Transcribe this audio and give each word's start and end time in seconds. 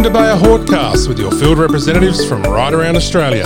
welcome 0.00 0.14
to 0.14 0.18
Bayer 0.18 0.34
Hortcast 0.34 1.08
with 1.08 1.18
your 1.18 1.30
field 1.32 1.58
representatives 1.58 2.26
from 2.26 2.42
right 2.44 2.72
around 2.72 2.96
Australia. 2.96 3.44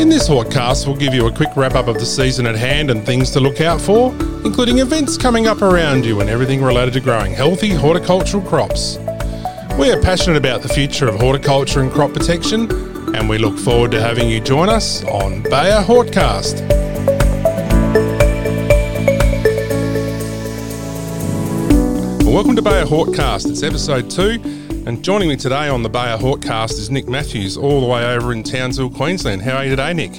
In 0.00 0.08
this 0.08 0.26
Hortcast, 0.26 0.86
we'll 0.86 0.96
give 0.96 1.12
you 1.12 1.26
a 1.26 1.30
quick 1.30 1.50
wrap 1.54 1.74
up 1.74 1.86
of 1.86 1.96
the 1.96 2.06
season 2.06 2.46
at 2.46 2.56
hand 2.56 2.90
and 2.90 3.04
things 3.04 3.30
to 3.32 3.40
look 3.40 3.60
out 3.60 3.78
for, 3.78 4.10
including 4.46 4.78
events 4.78 5.18
coming 5.18 5.46
up 5.46 5.60
around 5.60 6.06
you 6.06 6.22
and 6.22 6.30
everything 6.30 6.62
related 6.62 6.94
to 6.94 7.00
growing 7.00 7.34
healthy 7.34 7.68
horticultural 7.68 8.42
crops. 8.42 8.96
We 9.78 9.92
are 9.92 10.00
passionate 10.00 10.38
about 10.38 10.62
the 10.62 10.70
future 10.70 11.08
of 11.08 11.16
horticulture 11.16 11.82
and 11.82 11.92
crop 11.92 12.14
protection, 12.14 13.14
and 13.14 13.28
we 13.28 13.36
look 13.36 13.58
forward 13.58 13.90
to 13.90 14.00
having 14.00 14.30
you 14.30 14.40
join 14.40 14.70
us 14.70 15.04
on 15.04 15.42
Bayer 15.42 15.82
Hortcast. 15.82 16.66
Welcome 22.24 22.56
to 22.56 22.62
Bayer 22.62 22.86
Hortcast. 22.86 23.50
It's 23.50 23.62
episode 23.62 24.10
two, 24.10 24.65
and 24.86 25.02
joining 25.02 25.28
me 25.28 25.34
today 25.34 25.68
on 25.68 25.82
the 25.82 25.88
Bayer 25.88 26.16
Hortcast 26.16 26.78
is 26.78 26.90
Nick 26.90 27.08
Matthews, 27.08 27.56
all 27.56 27.80
the 27.80 27.86
way 27.88 28.04
over 28.04 28.32
in 28.32 28.44
Townsville, 28.44 28.90
Queensland. 28.90 29.42
How 29.42 29.56
are 29.56 29.64
you 29.64 29.70
today, 29.70 29.92
Nick? 29.92 30.12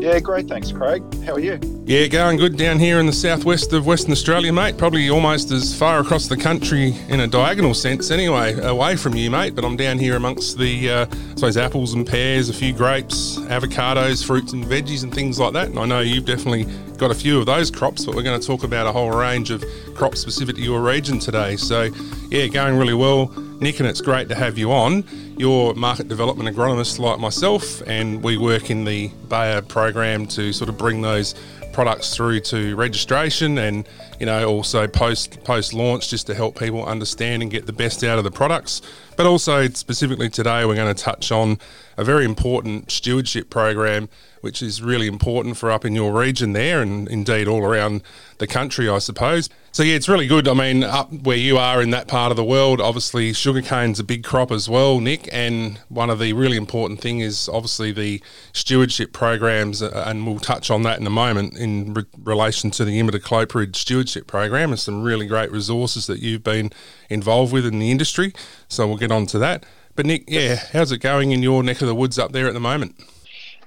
Yeah, 0.00 0.18
great. 0.18 0.48
Thanks, 0.48 0.72
Craig. 0.72 1.02
How 1.24 1.34
are 1.34 1.40
you? 1.40 1.60
Yeah, 1.86 2.08
going 2.08 2.38
good 2.38 2.56
down 2.56 2.80
here 2.80 2.98
in 2.98 3.06
the 3.06 3.12
southwest 3.12 3.72
of 3.72 3.86
Western 3.86 4.10
Australia, 4.10 4.52
mate. 4.52 4.78
Probably 4.78 5.10
almost 5.10 5.52
as 5.52 5.76
far 5.78 6.00
across 6.00 6.26
the 6.26 6.36
country 6.36 6.96
in 7.08 7.20
a 7.20 7.28
diagonal 7.28 7.72
sense, 7.72 8.10
anyway, 8.10 8.58
away 8.60 8.96
from 8.96 9.14
you, 9.14 9.30
mate. 9.30 9.54
But 9.54 9.64
I'm 9.64 9.76
down 9.76 9.98
here 9.98 10.16
amongst 10.16 10.58
the, 10.58 10.90
uh, 10.90 11.06
I 11.06 11.34
suppose, 11.36 11.56
apples 11.56 11.94
and 11.94 12.04
pears, 12.04 12.48
a 12.48 12.54
few 12.54 12.72
grapes, 12.72 13.38
avocados, 13.42 14.26
fruits 14.26 14.52
and 14.52 14.64
veggies, 14.64 15.04
and 15.04 15.14
things 15.14 15.38
like 15.38 15.52
that. 15.52 15.68
And 15.68 15.78
I 15.78 15.86
know 15.86 16.00
you've 16.00 16.26
definitely 16.26 16.64
got 16.96 17.12
a 17.12 17.14
few 17.14 17.38
of 17.38 17.46
those 17.46 17.70
crops, 17.70 18.04
but 18.04 18.16
we're 18.16 18.24
going 18.24 18.40
to 18.40 18.46
talk 18.46 18.64
about 18.64 18.88
a 18.88 18.92
whole 18.92 19.10
range 19.10 19.50
of 19.52 19.64
crops 19.94 20.20
specific 20.20 20.56
to 20.56 20.62
your 20.62 20.80
region 20.80 21.20
today. 21.20 21.54
So, 21.56 21.90
yeah, 22.28 22.48
going 22.48 22.76
really 22.76 22.94
well. 22.94 23.32
Nick, 23.60 23.80
and 23.80 23.88
it's 23.88 24.00
great 24.00 24.28
to 24.28 24.36
have 24.36 24.56
you 24.56 24.70
on. 24.70 25.04
You're 25.36 25.74
market 25.74 26.06
development 26.06 26.54
agronomist 26.54 27.00
like 27.00 27.18
myself, 27.18 27.82
and 27.88 28.22
we 28.22 28.36
work 28.36 28.70
in 28.70 28.84
the 28.84 29.08
Bayer 29.28 29.62
program 29.62 30.26
to 30.28 30.52
sort 30.52 30.68
of 30.68 30.78
bring 30.78 31.02
those 31.02 31.34
products 31.72 32.14
through 32.14 32.40
to 32.40 32.74
registration 32.76 33.58
and 33.58 33.88
you 34.18 34.26
know 34.26 34.48
also 34.48 34.88
post 34.88 35.44
post 35.44 35.72
launch 35.72 36.08
just 36.08 36.26
to 36.26 36.34
help 36.34 36.58
people 36.58 36.84
understand 36.84 37.40
and 37.40 37.52
get 37.52 37.66
the 37.66 37.72
best 37.72 38.02
out 38.02 38.18
of 38.18 38.24
the 38.24 38.32
products 38.32 38.82
but 39.16 39.26
also 39.26 39.68
specifically 39.68 40.28
today 40.28 40.64
we're 40.64 40.74
going 40.74 40.92
to 40.92 41.02
touch 41.02 41.30
on 41.30 41.56
a 41.96 42.02
very 42.02 42.24
important 42.24 42.90
stewardship 42.90 43.48
program 43.48 44.08
which 44.40 44.60
is 44.60 44.82
really 44.82 45.06
important 45.06 45.56
for 45.56 45.70
up 45.70 45.84
in 45.84 45.94
your 45.94 46.12
region 46.12 46.52
there 46.52 46.82
and 46.82 47.06
indeed 47.08 47.46
all 47.46 47.62
around 47.62 48.02
the 48.38 48.46
country 48.48 48.88
I 48.88 48.98
suppose 48.98 49.48
so 49.78 49.84
yeah, 49.84 49.94
it's 49.94 50.08
really 50.08 50.26
good. 50.26 50.48
I 50.48 50.54
mean, 50.54 50.82
up 50.82 51.12
where 51.12 51.36
you 51.36 51.56
are 51.56 51.80
in 51.80 51.90
that 51.90 52.08
part 52.08 52.32
of 52.32 52.36
the 52.36 52.42
world, 52.42 52.80
obviously 52.80 53.32
sugarcane's 53.32 54.00
a 54.00 54.02
big 54.02 54.24
crop 54.24 54.50
as 54.50 54.68
well, 54.68 54.98
Nick. 54.98 55.28
And 55.30 55.78
one 55.88 56.10
of 56.10 56.18
the 56.18 56.32
really 56.32 56.56
important 56.56 57.00
thing 57.00 57.20
is 57.20 57.48
obviously 57.48 57.92
the 57.92 58.20
stewardship 58.52 59.12
programs, 59.12 59.80
uh, 59.80 60.02
and 60.04 60.26
we'll 60.26 60.40
touch 60.40 60.68
on 60.68 60.82
that 60.82 60.98
in 60.98 61.06
a 61.06 61.10
moment 61.10 61.56
in 61.56 61.94
re- 61.94 62.02
relation 62.24 62.72
to 62.72 62.84
the 62.84 62.98
imidacloprid 63.00 63.76
stewardship 63.76 64.26
program 64.26 64.70
and 64.70 64.80
some 64.80 65.00
really 65.00 65.28
great 65.28 65.52
resources 65.52 66.08
that 66.08 66.18
you've 66.18 66.42
been 66.42 66.72
involved 67.08 67.52
with 67.52 67.64
in 67.64 67.78
the 67.78 67.92
industry. 67.92 68.32
So 68.66 68.84
we'll 68.88 68.96
get 68.96 69.12
on 69.12 69.26
to 69.26 69.38
that. 69.38 69.64
But 69.94 70.06
Nick, 70.06 70.24
yeah, 70.26 70.56
how's 70.72 70.90
it 70.90 70.98
going 70.98 71.30
in 71.30 71.40
your 71.40 71.62
neck 71.62 71.80
of 71.82 71.86
the 71.86 71.94
woods 71.94 72.18
up 72.18 72.32
there 72.32 72.48
at 72.48 72.54
the 72.54 72.58
moment? 72.58 72.96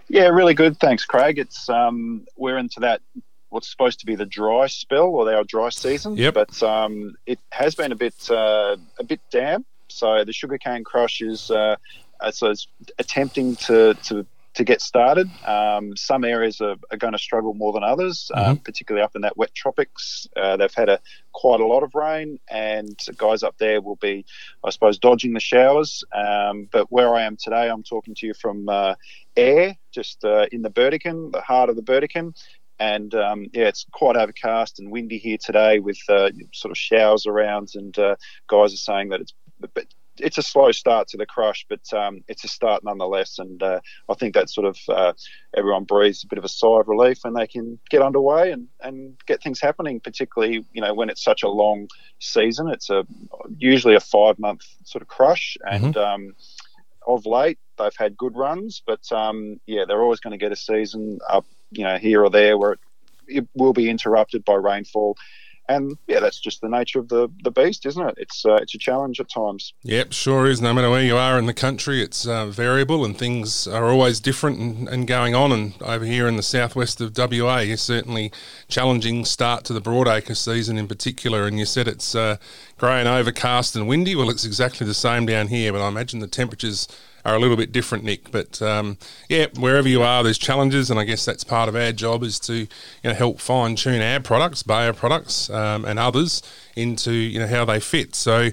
Yeah, 0.10 0.28
really 0.28 0.56
good. 0.56 0.78
Thanks, 0.78 1.06
Craig. 1.06 1.40
It's 1.40 1.70
um, 1.70 2.28
we're 2.36 2.58
into 2.58 2.82
that 2.82 3.00
what's 3.52 3.70
supposed 3.70 4.00
to 4.00 4.06
be 4.06 4.16
the 4.16 4.26
dry 4.26 4.66
spell 4.68 5.08
or 5.08 5.32
our 5.32 5.44
dry 5.44 5.70
season. 5.70 6.18
Yep. 6.18 6.34
But 6.34 6.64
um, 6.64 7.16
it 7.26 7.40
has 7.52 7.76
been 7.76 7.92
a 7.92 7.96
bit 7.96 8.16
uh, 8.30 8.78
a 9.00 9.04
bit 9.04 9.22
damp. 9.30 9.68
So 9.90 10.24
the 10.24 10.34
sugarcane 10.34 10.84
crush 10.84 11.22
is 11.22 11.52
uh, 11.52 11.76
so 12.32 12.50
it's 12.50 12.68
attempting 12.98 13.56
to, 13.58 13.94
to 14.06 14.26
to 14.54 14.64
get 14.66 14.82
started. 14.82 15.30
Um, 15.46 15.96
some 15.96 16.26
areas 16.26 16.60
are, 16.60 16.76
are, 16.92 16.98
going 16.98 17.14
to 17.14 17.20
struggle 17.20 17.54
more 17.54 17.72
than 17.72 17.84
others, 17.84 18.30
um, 18.34 18.42
mm-hmm. 18.42 18.52
um, 18.52 18.58
particularly 18.58 19.04
up 19.04 19.16
in 19.16 19.22
that 19.22 19.38
wet 19.38 19.54
tropics. 19.56 20.28
Uh, 20.36 20.58
they've 20.58 20.74
had 20.74 20.90
a 20.90 21.00
quite 21.32 21.62
a 21.62 21.66
lot 21.66 21.84
of 21.84 21.96
rain, 21.96 22.38
and 22.50 23.00
guys 23.18 23.44
up 23.44 23.58
there 23.60 23.80
will 23.82 23.96
be, 23.96 24.26
I 24.64 24.70
suppose, 24.70 24.98
dodging 24.98 25.34
the 25.34 25.40
showers. 25.40 26.04
Um, 26.14 26.68
but 26.70 26.92
where 26.92 27.16
I 27.16 27.24
am 27.24 27.38
today, 27.38 27.70
I'm 27.70 27.84
talking 27.84 28.14
to 28.16 28.28
you 28.28 28.34
from 28.34 28.68
uh, 28.68 28.96
Ayr, 29.38 29.78
just 29.92 30.26
uh, 30.26 30.48
in 30.52 30.62
the 30.62 30.70
Burdekin, 30.70 31.32
the 31.32 31.42
heart 31.42 31.70
of 31.70 31.78
the 31.78 31.82
Burdekin, 31.82 32.34
and 32.82 33.14
um, 33.14 33.46
yeah, 33.54 33.68
it's 33.68 33.86
quite 33.92 34.18
overcast 34.18 34.80
and 34.80 34.92
windy 34.92 35.20
here 35.20 35.38
today 35.38 35.78
with 35.78 36.00
uh, 36.10 36.32
sort 36.52 36.72
of 36.72 36.78
showers 36.78 37.28
around, 37.28 37.70
and 37.76 37.98
uh, 38.00 38.16
guys 38.48 38.74
are 38.74 38.78
saying 38.78 39.10
that 39.10 39.22
it's 39.22 39.34
But 39.60 39.86
it's 40.18 40.40
a 40.40 40.44
slow 40.44 40.72
start 40.72 41.08
to 41.10 41.18
the 41.18 41.26
crush, 41.26 41.66
but 41.70 41.94
um, 41.94 42.24
it's 42.28 42.44
a 42.44 42.48
start 42.48 42.84
nonetheless. 42.84 43.40
And 43.40 43.62
uh, 43.62 43.80
I 44.10 44.14
think 44.16 44.34
that 44.34 44.50
sort 44.50 44.66
of 44.66 44.78
uh, 44.90 45.14
everyone 45.56 45.84
breathes 45.84 46.24
a 46.24 46.28
bit 46.28 46.40
of 46.40 46.44
a 46.44 46.50
sigh 46.50 46.80
of 46.80 46.88
relief 46.88 47.20
when 47.22 47.34
they 47.36 47.48
can 47.48 47.80
get 47.90 48.02
underway 48.02 48.52
and, 48.52 48.68
and 48.82 49.16
get 49.28 49.44
things 49.44 49.62
happening. 49.62 50.00
Particularly, 50.00 50.66
you 50.74 50.82
know, 50.82 50.94
when 50.96 51.10
it's 51.12 51.24
such 51.24 51.44
a 51.44 51.50
long 51.50 51.88
season, 52.20 52.68
it's 52.68 52.90
a 52.90 53.06
usually 53.58 53.96
a 53.96 54.00
five 54.00 54.40
month 54.40 54.64
sort 54.86 55.04
of 55.04 55.08
crush, 55.08 55.56
and 55.72 55.94
mm-hmm. 55.94 56.00
um, 56.00 56.36
of 57.06 57.26
late 57.28 57.60
they've 57.78 57.98
had 57.98 58.18
good 58.18 58.36
runs, 58.36 58.82
but 58.86 59.12
um, 59.12 59.60
yeah, 59.68 59.86
they're 59.88 60.02
always 60.02 60.20
going 60.20 60.38
to 60.38 60.44
get 60.46 60.52
a 60.52 60.56
season 60.56 61.20
up 61.30 61.46
you 61.72 61.84
know 61.84 61.98
here 61.98 62.24
or 62.24 62.30
there 62.30 62.58
where 62.58 62.74
it, 62.74 62.80
it 63.28 63.48
will 63.56 63.74
be 63.74 63.90
interrupted 63.90 64.46
by 64.46 64.56
rainfall 64.56 65.18
and 65.72 65.98
yeah, 66.08 66.20
that's 66.20 66.40
just 66.40 66.62
the 66.62 66.68
nature 66.68 67.00
of 67.00 67.08
the, 67.08 67.30
the 67.44 67.52
beast, 67.52 67.86
isn't 67.86 68.10
it? 68.10 68.16
It's 68.18 68.46
uh, 68.46 68.56
it's 68.56 68.76
a 68.76 68.78
challenge 68.78 69.20
at 69.20 69.30
times. 69.30 69.74
Yep, 69.84 70.12
sure 70.12 70.48
is. 70.48 70.62
No 70.62 70.74
matter 70.74 70.90
where 70.90 71.04
you 71.04 71.16
are 71.16 71.40
in 71.40 71.46
the 71.46 71.54
country, 71.54 72.02
it's 72.02 72.28
uh, 72.28 72.48
variable 72.48 73.06
and 73.06 73.18
things 73.18 73.68
are 73.68 73.90
always 73.90 74.20
different 74.20 74.60
and, 74.60 74.90
and, 74.90 75.08
going 75.08 75.34
on. 75.34 75.52
And 75.52 75.74
over 75.82 76.04
here 76.04 76.28
in 76.28 76.36
the 76.36 76.44
southwest 76.44 77.00
of 77.00 77.18
WA, 77.18 77.60
you're 77.60 77.78
certainly 77.78 78.32
challenging 78.68 79.24
start 79.24 79.64
to 79.66 79.74
the 79.74 79.82
broadacre 79.82 80.36
season 80.36 80.78
in 80.78 80.88
particular. 80.88 81.48
And 81.48 81.58
you 81.58 81.66
said 81.66 81.88
it's 81.88 82.16
uh, 82.16 82.38
grey 82.78 83.00
and 83.00 83.08
overcast 83.08 83.76
and 83.76 83.88
windy. 83.88 84.16
Well, 84.16 84.30
it's 84.30 84.46
exactly 84.46 84.86
the 84.86 84.94
same 84.94 85.26
down 85.26 85.48
here, 85.48 85.72
but 85.72 85.82
I 85.82 85.88
imagine 85.88 86.20
the 86.20 86.28
temperatures 86.28 86.88
are 87.26 87.36
a 87.36 87.40
little 87.40 87.58
bit 87.58 87.72
different, 87.72 88.04
Nick. 88.04 88.32
But 88.32 88.62
um, 88.62 88.98
yeah, 89.30 89.48
wherever 89.58 89.88
you 89.88 90.02
are, 90.02 90.24
there's 90.24 90.38
challenges, 90.38 90.90
and 90.90 91.00
I 91.00 91.04
guess 91.04 91.26
that's 91.26 91.44
part 91.44 91.70
of 91.70 91.76
our 91.76 91.92
job 91.92 92.24
is 92.24 92.40
to 92.42 92.54
you 92.56 92.68
know 93.04 93.14
help 93.14 93.40
fine 93.40 93.76
tune 93.76 94.02
our 94.02 94.20
products, 94.20 94.64
Bayer 94.64 94.94
products, 94.94 95.50
um, 95.50 95.86
and 95.86 96.00
others 96.00 96.42
into 96.76 97.12
you 97.12 97.40
know 97.40 97.48
how 97.48 97.66
they 97.66 97.80
fit. 97.80 98.16
So. 98.16 98.50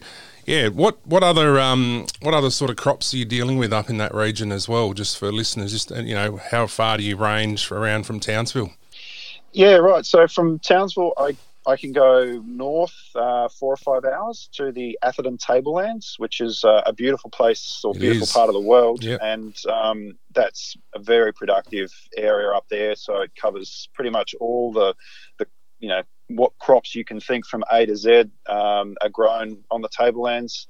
Yeah, 0.47 0.69
what 0.69 1.06
what 1.06 1.23
other 1.23 1.61
um, 1.61 2.06
what 2.23 2.33
other 2.33 2.49
sort 2.49 2.71
of 2.71 2.79
crops 2.79 3.12
are 3.12 3.19
you 3.19 3.27
dealing 3.27 3.59
with 3.59 3.71
up 3.71 3.91
in 3.91 3.99
that 3.99 4.15
region 4.15 4.51
as 4.51 4.67
well? 4.67 4.95
Just 4.95 5.19
for 5.19 5.31
listeners, 5.31 5.73
just 5.73 5.91
you 5.91 6.15
know, 6.15 6.39
how 6.39 6.67
far 6.67 6.97
do 6.97 7.03
you 7.03 7.19
range 7.19 7.71
around 7.71 8.06
from 8.06 8.19
Townsville? 8.19 8.71
Yeah, 9.53 9.75
right. 9.75 10.06
So 10.06 10.27
from 10.27 10.59
Townsville, 10.61 11.12
I 11.19 11.37
I 11.69 11.77
can 11.77 11.93
go 11.93 12.43
north 12.47 12.97
uh, 13.15 13.49
four 13.49 13.75
or 13.75 13.77
five 13.77 14.05
hours 14.06 14.49
to 14.55 14.73
the 14.73 14.99
Atherton 15.03 15.37
Tablelands, 15.37 16.15
which 16.17 16.41
is 16.41 16.65
uh, 16.65 16.83
a 16.87 16.95
beautiful 16.95 17.29
place 17.29 17.83
or 17.84 17.95
it 17.95 18.01
beautiful 18.01 18.25
is. 18.25 18.33
part 18.33 18.49
of 18.49 18.55
the 18.55 18.61
world, 18.61 19.05
yep. 19.05 19.21
and 19.23 19.55
um, 19.71 20.19
that's 20.34 20.77
a 20.95 20.99
very 20.99 21.33
productive 21.33 21.93
area 22.17 22.51
up 22.53 22.65
there. 22.71 22.97
So 22.97 23.21
it 23.21 23.33
covers 23.37 23.91
pretty 23.93 24.09
much 24.09 24.34
all 24.41 24.73
the, 24.73 24.95
the 25.39 25.47
you 25.79 25.91
know 25.91 26.03
what 26.29 26.56
crops 26.59 26.95
you 26.95 27.05
can 27.05 27.21
think 27.21 27.45
from 27.45 27.62
A 27.71 27.85
to 27.85 27.97
Z 27.97 28.25
um, 28.47 28.97
are 29.03 29.11
grown 29.11 29.62
on 29.71 29.83
the 29.83 29.91
Tablelands. 29.91 30.67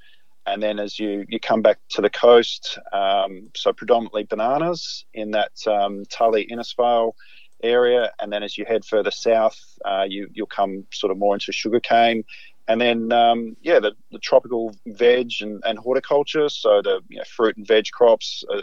And 0.47 0.63
then 0.63 0.79
as 0.79 0.99
you, 0.99 1.27
you 1.29 1.39
come 1.39 1.61
back 1.61 1.79
to 1.91 2.01
the 2.01 2.09
coast, 2.09 2.79
um, 2.93 3.51
so 3.55 3.73
predominantly 3.73 4.25
bananas 4.25 5.05
in 5.13 5.33
that 5.33 5.53
um, 5.67 6.05
Tully 6.07 6.49
Innisfail 6.51 7.13
area, 7.63 8.13
and 8.21 8.33
then 8.33 8.43
as 8.43 8.57
you 8.57 8.65
head 8.65 8.85
further 8.85 9.11
south, 9.11 9.59
uh, 9.85 10.05
you 10.09 10.29
you'll 10.33 10.47
come 10.47 10.87
sort 10.93 11.11
of 11.11 11.19
more 11.19 11.35
into 11.35 11.53
sugarcane, 11.53 12.25
and 12.69 12.81
then 12.81 13.13
um, 13.13 13.57
yeah, 13.63 13.81
the, 13.81 13.93
the, 14.11 14.19
tropical 14.19 14.75
veg 14.87 15.33
and, 15.41 15.63
and 15.65 15.79
horticulture, 15.79 16.49
so 16.49 16.83
the 16.83 17.01
you 17.09 17.17
know, 17.17 17.25
fruit 17.25 17.57
and 17.57 17.67
veg 17.67 17.87
crops 17.93 18.45
uh, 18.53 18.61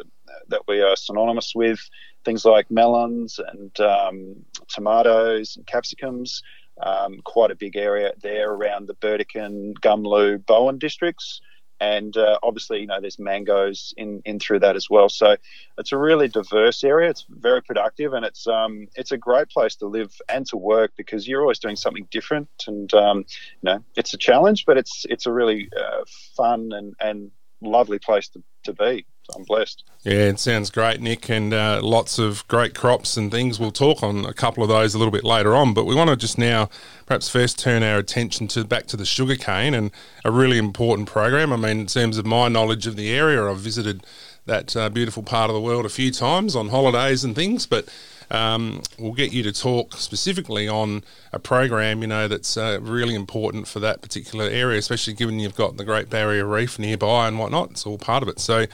that 0.50 0.62
we 0.68 0.82
are 0.82 0.96
synonymous 0.96 1.54
with, 1.56 1.80
things 2.24 2.46
like 2.46 2.70
melons 2.70 3.40
and 3.40 3.80
um, 3.80 4.36
tomatoes 4.68 5.58
and 5.58 5.66
capsicums. 5.66 6.42
Um, 6.82 7.22
quite 7.24 7.52
a 7.52 7.56
big 7.56 7.78
area 7.78 8.12
there 8.22 8.52
around 8.52 8.88
the 8.88 8.96
Burdekin, 8.96 9.76
Gumlu, 9.82 10.46
Bowen 10.46 10.78
districts 10.78 11.40
and 11.80 12.16
uh, 12.18 12.38
obviously 12.44 12.80
you 12.80 12.88
know 12.88 13.00
there's 13.02 13.20
mangoes 13.20 13.94
in 13.98 14.22
in 14.26 14.40
through 14.40 14.60
that 14.60 14.76
as 14.76 14.90
well. 14.90 15.10
So 15.10 15.36
it's 15.78 15.92
a 15.92 15.98
really 15.98 16.28
diverse 16.28 16.84
area. 16.84 17.10
It's 17.10 17.26
very 17.30 17.62
productive 17.62 18.14
and 18.14 18.26
it's 18.26 18.48
um 18.48 18.88
it's 18.96 19.12
a 19.12 19.18
great 19.18 19.50
place 19.50 19.76
to 19.78 19.88
live 19.88 20.14
and 20.30 20.46
to 20.48 20.58
work 20.58 20.92
because 20.98 21.28
you're 21.28 21.42
always 21.42 21.60
doing 21.60 21.76
something 21.76 22.08
different. 22.12 22.50
And 22.68 22.94
um 22.94 23.20
you 23.20 23.72
know 23.72 23.84
it's 23.96 24.14
a 24.14 24.18
challenge 24.18 24.66
but 24.66 24.78
it's 24.78 25.06
it's 25.10 25.26
a 25.26 25.32
really 25.32 25.70
uh, 25.78 26.04
fun 26.36 26.72
and 26.72 26.94
and 27.00 27.32
lovely 27.62 28.00
place 28.00 28.30
to, 28.30 28.44
to 28.64 28.74
be 28.74 29.06
I'm 29.34 29.44
blessed. 29.44 29.84
Yeah, 30.04 30.30
it 30.30 30.40
sounds 30.40 30.70
great, 30.70 31.02
Nick, 31.02 31.30
and 31.30 31.54
uh, 31.54 31.80
lots 31.82 32.20
of 32.20 32.48
great 32.48 32.76
crops 32.76 33.18
and 33.18 33.32
things. 33.32 33.60
We'll 33.60 33.72
talk 33.72 34.04
on 34.04 34.26
a 34.26 34.34
couple 34.34 34.62
of 34.62 34.70
those 34.70 34.94
a 34.94 35.00
little 35.00 35.12
bit 35.12 35.24
later 35.24 35.56
on, 35.56 35.74
but 35.74 35.86
we 35.86 35.96
want 35.96 36.10
to 36.10 36.16
just 36.16 36.38
now 36.38 36.70
perhaps 37.06 37.28
first 37.28 37.58
turn 37.58 37.82
our 37.82 37.98
attention 37.98 38.48
to 38.50 38.64
back 38.64 38.86
to 38.88 38.98
the 38.98 39.06
sugarcane 39.06 39.74
and 39.74 39.92
a 40.24 40.32
really 40.32 40.58
important 40.58 41.08
program. 41.08 41.52
I 41.52 41.56
mean, 41.56 41.80
in 41.82 41.86
terms 41.88 42.18
of 42.18 42.26
my 42.26 42.48
knowledge 42.50 42.86
of 42.86 42.96
the 42.96 43.12
area, 43.12 43.44
I've 43.50 43.58
visited 43.58 44.06
that 44.46 44.76
uh, 44.76 44.90
beautiful 44.90 45.24
part 45.24 45.50
of 45.50 45.56
the 45.56 45.62
world 45.62 45.86
a 45.86 45.90
few 45.90 46.12
times 46.12 46.56
on 46.56 46.70
holidays 46.70 47.24
and 47.24 47.36
things, 47.36 47.66
but 47.66 47.90
um, 48.32 48.82
we'll 48.98 49.14
get 49.14 49.32
you 49.32 49.44
to 49.44 49.54
talk 49.54 49.94
specifically 49.94 50.68
on 50.68 51.04
a 51.32 51.40
program, 51.40 52.02
you 52.02 52.08
know, 52.08 52.28
that's 52.28 52.58
uh, 52.58 52.80
really 52.82 53.16
important 53.16 53.68
for 53.68 53.80
that 53.80 54.02
particular 54.02 54.46
area, 54.46 54.80
especially 54.80 55.14
given 55.14 55.40
you've 55.40 55.56
got 55.56 55.78
the 55.78 55.86
Great 55.86 56.10
Barrier 56.10 56.46
Reef 56.46 56.80
nearby 56.80 57.28
and 57.28 57.40
whatnot. 57.40 57.72
It's 57.72 57.86
all 57.86 57.98
part 57.98 58.24
of 58.24 58.30
it. 58.30 58.40
So, 58.40 58.66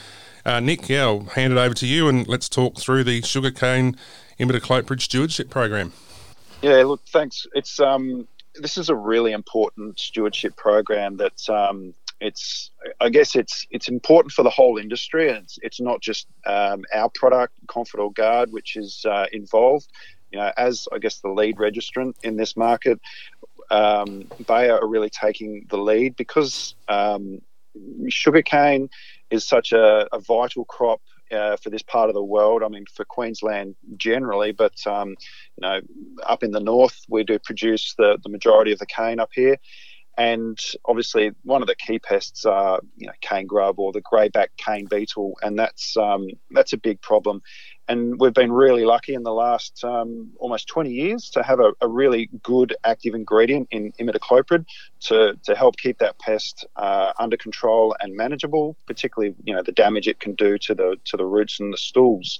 uh, 0.44 0.60
Nick, 0.60 0.88
yeah, 0.88 1.04
I'll 1.04 1.20
hand 1.20 1.52
it 1.52 1.58
over 1.58 1.74
to 1.74 1.86
you 1.86 2.08
and 2.08 2.26
let's 2.26 2.48
talk 2.48 2.78
through 2.78 3.04
the 3.04 3.22
sugarcane 3.22 3.96
Bridge 4.38 5.04
stewardship 5.04 5.50
program. 5.50 5.92
Yeah, 6.62 6.82
look, 6.84 7.02
thanks. 7.08 7.46
It's 7.54 7.78
um, 7.80 8.26
this 8.54 8.76
is 8.76 8.88
a 8.88 8.94
really 8.94 9.32
important 9.32 9.98
stewardship 9.98 10.56
program 10.56 11.16
that 11.16 11.48
um, 11.48 11.94
it's 12.22 12.70
I 13.00 13.08
guess 13.08 13.34
it's 13.34 13.66
it's 13.70 13.88
important 13.88 14.32
for 14.32 14.42
the 14.42 14.50
whole 14.50 14.78
industry, 14.78 15.28
and 15.28 15.38
it's 15.38 15.58
it's 15.62 15.80
not 15.80 16.00
just 16.00 16.26
um, 16.46 16.84
our 16.94 17.10
product, 17.10 17.54
Confidor 17.66 18.10
Guard, 18.14 18.52
which 18.52 18.76
is 18.76 19.04
uh, 19.08 19.26
involved. 19.32 19.88
You 20.30 20.38
know, 20.38 20.52
as 20.56 20.86
I 20.92 20.98
guess 20.98 21.18
the 21.18 21.28
lead 21.28 21.56
registrant 21.56 22.14
in 22.22 22.36
this 22.36 22.56
market, 22.56 23.00
um, 23.70 24.24
Bayer 24.46 24.78
are 24.78 24.88
really 24.88 25.10
taking 25.10 25.66
the 25.68 25.78
lead 25.78 26.16
because 26.16 26.74
um, 26.88 27.42
sugarcane 28.08 28.88
is 29.30 29.46
such 29.46 29.72
a, 29.72 30.06
a 30.12 30.20
vital 30.20 30.64
crop 30.64 31.00
uh, 31.32 31.56
for 31.56 31.70
this 31.70 31.82
part 31.82 32.08
of 32.08 32.14
the 32.14 32.22
world. 32.22 32.62
I 32.62 32.68
mean, 32.68 32.84
for 32.94 33.04
Queensland 33.04 33.74
generally, 33.96 34.52
but 34.52 34.74
um, 34.86 35.10
you 35.56 35.62
know, 35.62 35.80
up 36.22 36.42
in 36.42 36.52
the 36.52 36.60
north, 36.60 37.04
we 37.08 37.24
do 37.24 37.38
produce 37.38 37.94
the, 37.98 38.18
the 38.22 38.28
majority 38.28 38.72
of 38.72 38.78
the 38.78 38.86
cane 38.86 39.18
up 39.18 39.30
here. 39.34 39.56
And 40.18 40.58
obviously, 40.84 41.32
one 41.42 41.62
of 41.62 41.68
the 41.68 41.74
key 41.74 41.98
pests 41.98 42.44
are 42.44 42.80
you 42.96 43.06
know 43.06 43.14
cane 43.22 43.46
grub 43.46 43.78
or 43.78 43.92
the 43.92 44.02
greyback 44.02 44.48
cane 44.58 44.86
beetle, 44.86 45.38
and 45.42 45.58
that's 45.58 45.96
um, 45.96 46.28
that's 46.50 46.72
a 46.72 46.76
big 46.76 47.00
problem. 47.00 47.42
And 47.88 48.20
we've 48.20 48.34
been 48.34 48.52
really 48.52 48.84
lucky 48.84 49.14
in 49.14 49.22
the 49.22 49.32
last 49.32 49.82
um, 49.84 50.30
almost 50.38 50.68
20 50.68 50.90
years 50.90 51.30
to 51.30 51.42
have 51.42 51.58
a, 51.58 51.72
a, 51.80 51.88
really 51.88 52.30
good 52.42 52.76
active 52.84 53.14
ingredient 53.14 53.68
in 53.70 53.92
imidacloprid 54.00 54.64
to, 55.00 55.36
to 55.44 55.54
help 55.54 55.76
keep 55.76 55.98
that 55.98 56.16
pest 56.20 56.64
uh, 56.76 57.12
under 57.18 57.36
control 57.36 57.96
and 57.98 58.14
manageable, 58.14 58.76
particularly 58.86 59.34
you 59.44 59.54
know 59.54 59.62
the 59.62 59.72
damage 59.72 60.08
it 60.08 60.20
can 60.20 60.34
do 60.34 60.58
to 60.58 60.74
the 60.74 60.96
to 61.04 61.16
the 61.16 61.24
roots 61.24 61.58
and 61.58 61.72
the 61.72 61.78
stools. 61.78 62.38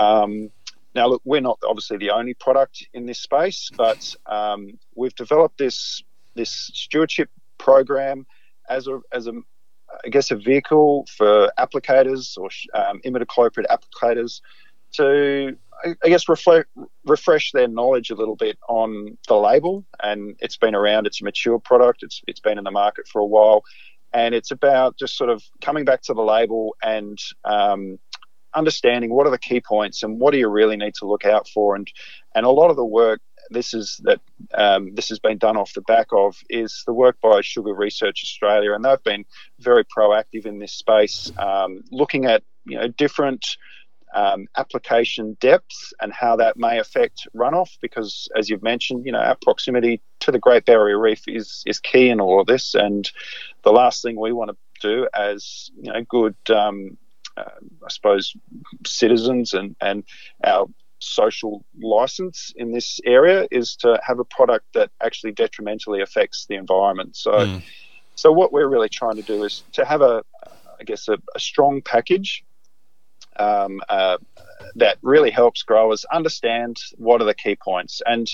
Um, 0.00 0.50
now, 0.94 1.06
look, 1.06 1.22
we're 1.24 1.40
not 1.40 1.58
obviously 1.64 1.98
the 1.98 2.10
only 2.10 2.34
product 2.34 2.86
in 2.92 3.06
this 3.06 3.20
space, 3.20 3.70
but 3.76 4.14
um, 4.26 4.78
we've 4.96 5.14
developed 5.14 5.58
this 5.58 6.02
this 6.34 6.70
stewardship 6.74 7.30
program 7.58 8.26
as 8.68 8.86
a 8.86 9.00
as 9.12 9.26
a 9.26 9.32
I 10.04 10.08
guess 10.08 10.30
a 10.30 10.36
vehicle 10.36 11.06
for 11.16 11.50
applicators 11.58 12.36
or 12.36 12.50
um, 12.74 13.00
imidacloprid 13.04 13.64
applicators 13.66 14.40
to 14.92 15.56
I 15.84 16.08
guess 16.08 16.28
reflect, 16.28 16.68
refresh 17.04 17.52
their 17.52 17.68
knowledge 17.68 18.10
a 18.10 18.14
little 18.14 18.36
bit 18.36 18.58
on 18.68 19.16
the 19.28 19.36
label. 19.36 19.84
And 20.02 20.36
it's 20.40 20.56
been 20.56 20.74
around; 20.74 21.06
it's 21.06 21.20
a 21.20 21.24
mature 21.24 21.58
product. 21.58 22.02
It's 22.02 22.20
it's 22.26 22.40
been 22.40 22.58
in 22.58 22.64
the 22.64 22.70
market 22.70 23.06
for 23.06 23.20
a 23.20 23.26
while, 23.26 23.62
and 24.12 24.34
it's 24.34 24.50
about 24.50 24.98
just 24.98 25.16
sort 25.16 25.30
of 25.30 25.42
coming 25.60 25.84
back 25.84 26.02
to 26.02 26.14
the 26.14 26.22
label 26.22 26.76
and 26.82 27.18
um, 27.44 27.98
understanding 28.54 29.14
what 29.14 29.26
are 29.26 29.30
the 29.30 29.38
key 29.38 29.60
points 29.60 30.02
and 30.02 30.18
what 30.18 30.32
do 30.32 30.38
you 30.38 30.48
really 30.48 30.76
need 30.76 30.94
to 30.94 31.06
look 31.06 31.24
out 31.24 31.48
for. 31.48 31.76
And 31.76 31.86
and 32.34 32.44
a 32.44 32.50
lot 32.50 32.70
of 32.70 32.76
the 32.76 32.84
work 32.84 33.20
this 33.50 33.74
is 33.74 34.00
that 34.04 34.20
um, 34.54 34.94
this 34.94 35.08
has 35.08 35.18
been 35.18 35.38
done 35.38 35.56
off 35.56 35.72
the 35.74 35.82
back 35.82 36.08
of 36.12 36.36
is 36.48 36.82
the 36.86 36.92
work 36.92 37.16
by 37.20 37.40
Sugar 37.40 37.74
Research 37.74 38.22
Australia, 38.24 38.72
and 38.72 38.84
they've 38.84 39.02
been 39.02 39.24
very 39.58 39.84
proactive 39.84 40.46
in 40.46 40.58
this 40.58 40.72
space, 40.72 41.32
um, 41.38 41.82
looking 41.90 42.24
at 42.26 42.42
you 42.64 42.78
know 42.78 42.88
different 42.88 43.56
um, 44.14 44.46
application 44.56 45.36
depths 45.40 45.92
and 46.00 46.12
how 46.12 46.36
that 46.36 46.56
may 46.56 46.78
affect 46.78 47.28
runoff. 47.36 47.76
Because 47.80 48.28
as 48.36 48.48
you've 48.48 48.62
mentioned, 48.62 49.06
you 49.06 49.12
know 49.12 49.20
our 49.20 49.36
proximity 49.42 50.00
to 50.20 50.32
the 50.32 50.38
Great 50.38 50.64
Barrier 50.64 50.98
Reef 50.98 51.22
is 51.26 51.62
is 51.66 51.80
key 51.80 52.08
in 52.08 52.20
all 52.20 52.40
of 52.40 52.46
this, 52.46 52.74
and 52.74 53.10
the 53.64 53.72
last 53.72 54.02
thing 54.02 54.18
we 54.18 54.32
want 54.32 54.50
to 54.50 54.56
do 54.80 55.08
as 55.14 55.70
you 55.80 55.92
know 55.92 56.02
good. 56.08 56.36
Um, 56.50 56.96
uh, 57.36 57.50
I 57.86 57.88
suppose 57.88 58.34
citizens 58.84 59.54
and, 59.54 59.76
and 59.80 60.02
our 60.44 60.66
social 60.98 61.64
license 61.80 62.52
in 62.56 62.72
this 62.72 63.00
area 63.04 63.46
is 63.50 63.76
to 63.76 64.00
have 64.02 64.18
a 64.18 64.24
product 64.24 64.66
that 64.74 64.90
actually 65.02 65.32
detrimentally 65.32 66.00
affects 66.00 66.46
the 66.46 66.54
environment. 66.54 67.16
So, 67.16 67.32
mm. 67.32 67.62
so 68.14 68.32
what 68.32 68.52
we're 68.52 68.68
really 68.68 68.88
trying 68.88 69.16
to 69.16 69.22
do 69.22 69.44
is 69.44 69.62
to 69.72 69.84
have 69.84 70.02
a, 70.02 70.22
I 70.80 70.84
guess, 70.84 71.08
a, 71.08 71.18
a 71.34 71.40
strong 71.40 71.82
package 71.82 72.44
um, 73.36 73.80
uh, 73.88 74.18
that 74.74 74.98
really 75.02 75.30
helps 75.30 75.62
growers 75.62 76.04
understand 76.12 76.76
what 76.96 77.20
are 77.20 77.24
the 77.24 77.34
key 77.34 77.56
points. 77.56 78.02
And 78.04 78.28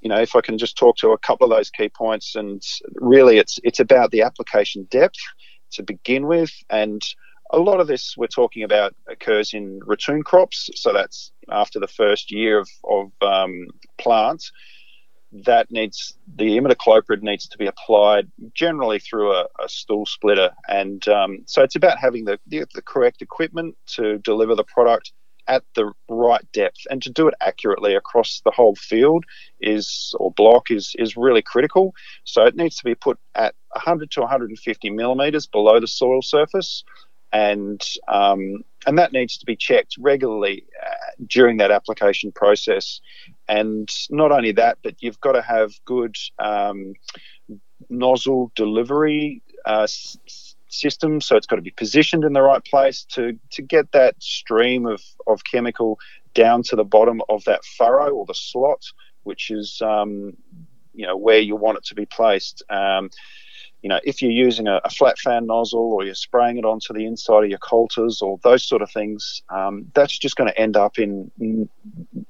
you 0.00 0.08
know, 0.08 0.20
if 0.20 0.36
I 0.36 0.40
can 0.40 0.58
just 0.58 0.76
talk 0.76 0.96
to 0.98 1.10
a 1.10 1.18
couple 1.18 1.50
of 1.50 1.56
those 1.56 1.70
key 1.70 1.88
points, 1.88 2.36
and 2.36 2.62
really, 2.94 3.38
it's 3.38 3.58
it's 3.64 3.80
about 3.80 4.10
the 4.10 4.22
application 4.22 4.86
depth 4.90 5.18
to 5.72 5.82
begin 5.82 6.26
with, 6.26 6.52
and 6.70 7.02
a 7.50 7.58
lot 7.58 7.80
of 7.80 7.86
this 7.86 8.14
we're 8.16 8.26
talking 8.26 8.62
about 8.62 8.94
occurs 9.08 9.54
in 9.54 9.80
ratoon 9.80 10.22
crops, 10.22 10.70
so 10.74 10.92
that's 10.92 11.32
after 11.50 11.78
the 11.78 11.88
first 11.88 12.30
year 12.30 12.58
of, 12.58 12.68
of 12.88 13.12
um, 13.22 13.68
plants. 13.98 14.52
That 15.32 15.70
needs 15.70 16.16
the 16.36 16.56
imidacloprid 16.56 17.22
needs 17.22 17.48
to 17.48 17.58
be 17.58 17.66
applied 17.66 18.30
generally 18.54 18.98
through 18.98 19.32
a, 19.32 19.46
a 19.62 19.68
stool 19.68 20.06
splitter, 20.06 20.50
and 20.68 21.06
um, 21.08 21.38
so 21.46 21.62
it's 21.62 21.76
about 21.76 21.98
having 21.98 22.24
the, 22.24 22.38
the, 22.46 22.64
the 22.74 22.82
correct 22.82 23.22
equipment 23.22 23.76
to 23.88 24.18
deliver 24.18 24.54
the 24.54 24.64
product 24.64 25.12
at 25.48 25.62
the 25.74 25.92
right 26.08 26.44
depth 26.52 26.86
and 26.90 27.02
to 27.02 27.10
do 27.10 27.28
it 27.28 27.34
accurately 27.40 27.94
across 27.94 28.40
the 28.44 28.50
whole 28.50 28.74
field 28.74 29.24
is 29.60 30.14
or 30.18 30.32
block 30.32 30.70
is 30.70 30.94
is 30.98 31.16
really 31.16 31.42
critical. 31.42 31.94
So 32.24 32.44
it 32.44 32.56
needs 32.56 32.76
to 32.76 32.84
be 32.84 32.94
put 32.94 33.18
at 33.34 33.54
100 33.72 34.10
to 34.12 34.20
150 34.20 34.90
millimeters 34.90 35.46
below 35.46 35.80
the 35.80 35.86
soil 35.86 36.22
surface 36.22 36.82
and 37.32 37.82
um, 38.08 38.64
and 38.86 38.98
that 38.98 39.12
needs 39.12 39.38
to 39.38 39.46
be 39.46 39.56
checked 39.56 39.96
regularly 39.98 40.64
uh, 40.84 40.94
during 41.26 41.56
that 41.58 41.70
application 41.70 42.32
process. 42.32 43.00
And 43.48 43.88
not 44.10 44.32
only 44.32 44.52
that, 44.52 44.78
but 44.82 44.94
you've 45.00 45.20
got 45.20 45.32
to 45.32 45.42
have 45.42 45.72
good 45.84 46.16
um, 46.38 46.94
nozzle 47.90 48.52
delivery 48.54 49.42
uh, 49.66 49.82
s- 49.82 50.16
system. 50.68 51.20
So 51.20 51.36
it's 51.36 51.46
got 51.46 51.56
to 51.56 51.62
be 51.62 51.70
positioned 51.70 52.24
in 52.24 52.32
the 52.32 52.42
right 52.42 52.64
place 52.64 53.04
to 53.12 53.38
to 53.52 53.62
get 53.62 53.92
that 53.92 54.22
stream 54.22 54.86
of 54.86 55.02
of 55.26 55.42
chemical 55.44 55.98
down 56.34 56.62
to 56.64 56.76
the 56.76 56.84
bottom 56.84 57.22
of 57.28 57.44
that 57.44 57.64
furrow 57.64 58.10
or 58.10 58.26
the 58.26 58.34
slot, 58.34 58.82
which 59.24 59.50
is 59.50 59.80
um, 59.82 60.36
you 60.94 61.06
know 61.06 61.16
where 61.16 61.38
you 61.40 61.56
want 61.56 61.78
it 61.78 61.84
to 61.86 61.94
be 61.94 62.06
placed. 62.06 62.62
Um, 62.70 63.10
you 63.82 63.88
know, 63.88 64.00
if 64.04 64.22
you're 64.22 64.30
using 64.32 64.66
a, 64.66 64.80
a, 64.84 64.90
flat 64.90 65.18
fan 65.18 65.46
nozzle 65.46 65.92
or 65.92 66.04
you're 66.04 66.14
spraying 66.14 66.58
it 66.58 66.64
onto 66.64 66.92
the 66.92 67.06
inside 67.06 67.44
of 67.44 67.50
your 67.50 67.58
coulters 67.58 68.20
or 68.22 68.38
those 68.42 68.66
sort 68.66 68.82
of 68.82 68.90
things, 68.90 69.42
um, 69.50 69.86
that's 69.94 70.18
just 70.18 70.36
going 70.36 70.48
to 70.48 70.58
end 70.58 70.76
up 70.76 70.98
in, 70.98 71.30
in, 71.38 71.68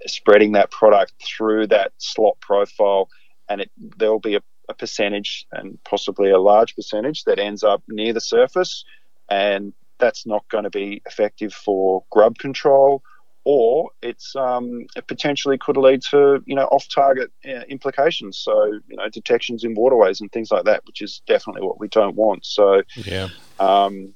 spreading 0.07 0.53
that 0.53 0.71
product 0.71 1.13
through 1.25 1.67
that 1.69 1.93
slot 1.99 2.39
profile, 2.41 3.09
and 3.49 3.61
it 3.61 3.71
there'll 3.97 4.19
be 4.19 4.35
a, 4.35 4.41
a 4.69 4.75
percentage 4.75 5.47
and 5.53 5.79
possibly 5.85 6.31
a 6.31 6.39
large 6.39 6.75
percentage 6.75 7.25
that 7.25 7.39
ends 7.39 7.63
up 7.63 7.83
near 7.89 8.13
the 8.13 8.21
surface, 8.21 8.85
and 9.31 9.73
that's 9.99 10.27
not 10.27 10.47
going 10.49 10.65
to 10.65 10.71
be 10.71 11.01
effective 11.07 11.55
for 11.55 12.05
grub 12.11 12.37
control 12.39 13.03
or 13.47 13.91
it's 14.03 14.35
um, 14.35 14.87
it 14.97 15.07
potentially 15.07 15.57
could 15.57 15.77
lead 15.77 16.03
to 16.03 16.43
you 16.47 16.57
know 16.57 16.65
off-target 16.65 17.31
uh, 17.49 17.63
implications. 17.69 18.39
So 18.39 18.65
you 18.89 18.97
know 18.97 19.09
detections 19.09 19.63
in 19.63 19.75
waterways 19.75 20.21
and 20.21 20.31
things 20.33 20.51
like 20.51 20.65
that, 20.65 20.85
which 20.85 21.01
is 21.01 21.23
definitely 21.29 21.63
what 21.63 21.79
we 21.79 21.87
don't 21.87 22.17
want. 22.17 22.45
So 22.45 22.83
yeah. 22.97 23.29
Um, 23.61 24.15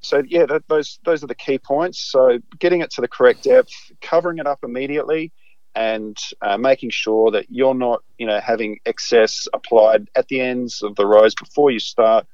so 0.00 0.24
yeah, 0.26 0.46
that, 0.46 0.66
those 0.66 0.98
those 1.04 1.22
are 1.22 1.28
the 1.28 1.36
key 1.36 1.58
points. 1.58 2.00
So 2.00 2.40
getting 2.58 2.80
it 2.80 2.90
to 2.94 3.00
the 3.00 3.06
correct 3.06 3.44
depth, 3.44 3.72
covering 4.00 4.38
it 4.38 4.48
up 4.48 4.58
immediately, 4.64 5.30
and 5.76 6.18
uh, 6.40 6.58
making 6.58 6.90
sure 6.90 7.30
that 7.30 7.46
you're 7.50 7.76
not 7.76 8.02
you 8.18 8.26
know 8.26 8.40
having 8.40 8.80
excess 8.84 9.46
applied 9.54 10.08
at 10.16 10.26
the 10.26 10.40
ends 10.40 10.82
of 10.82 10.96
the 10.96 11.06
rows 11.06 11.36
before 11.36 11.70
you 11.70 11.78
start, 11.78 12.26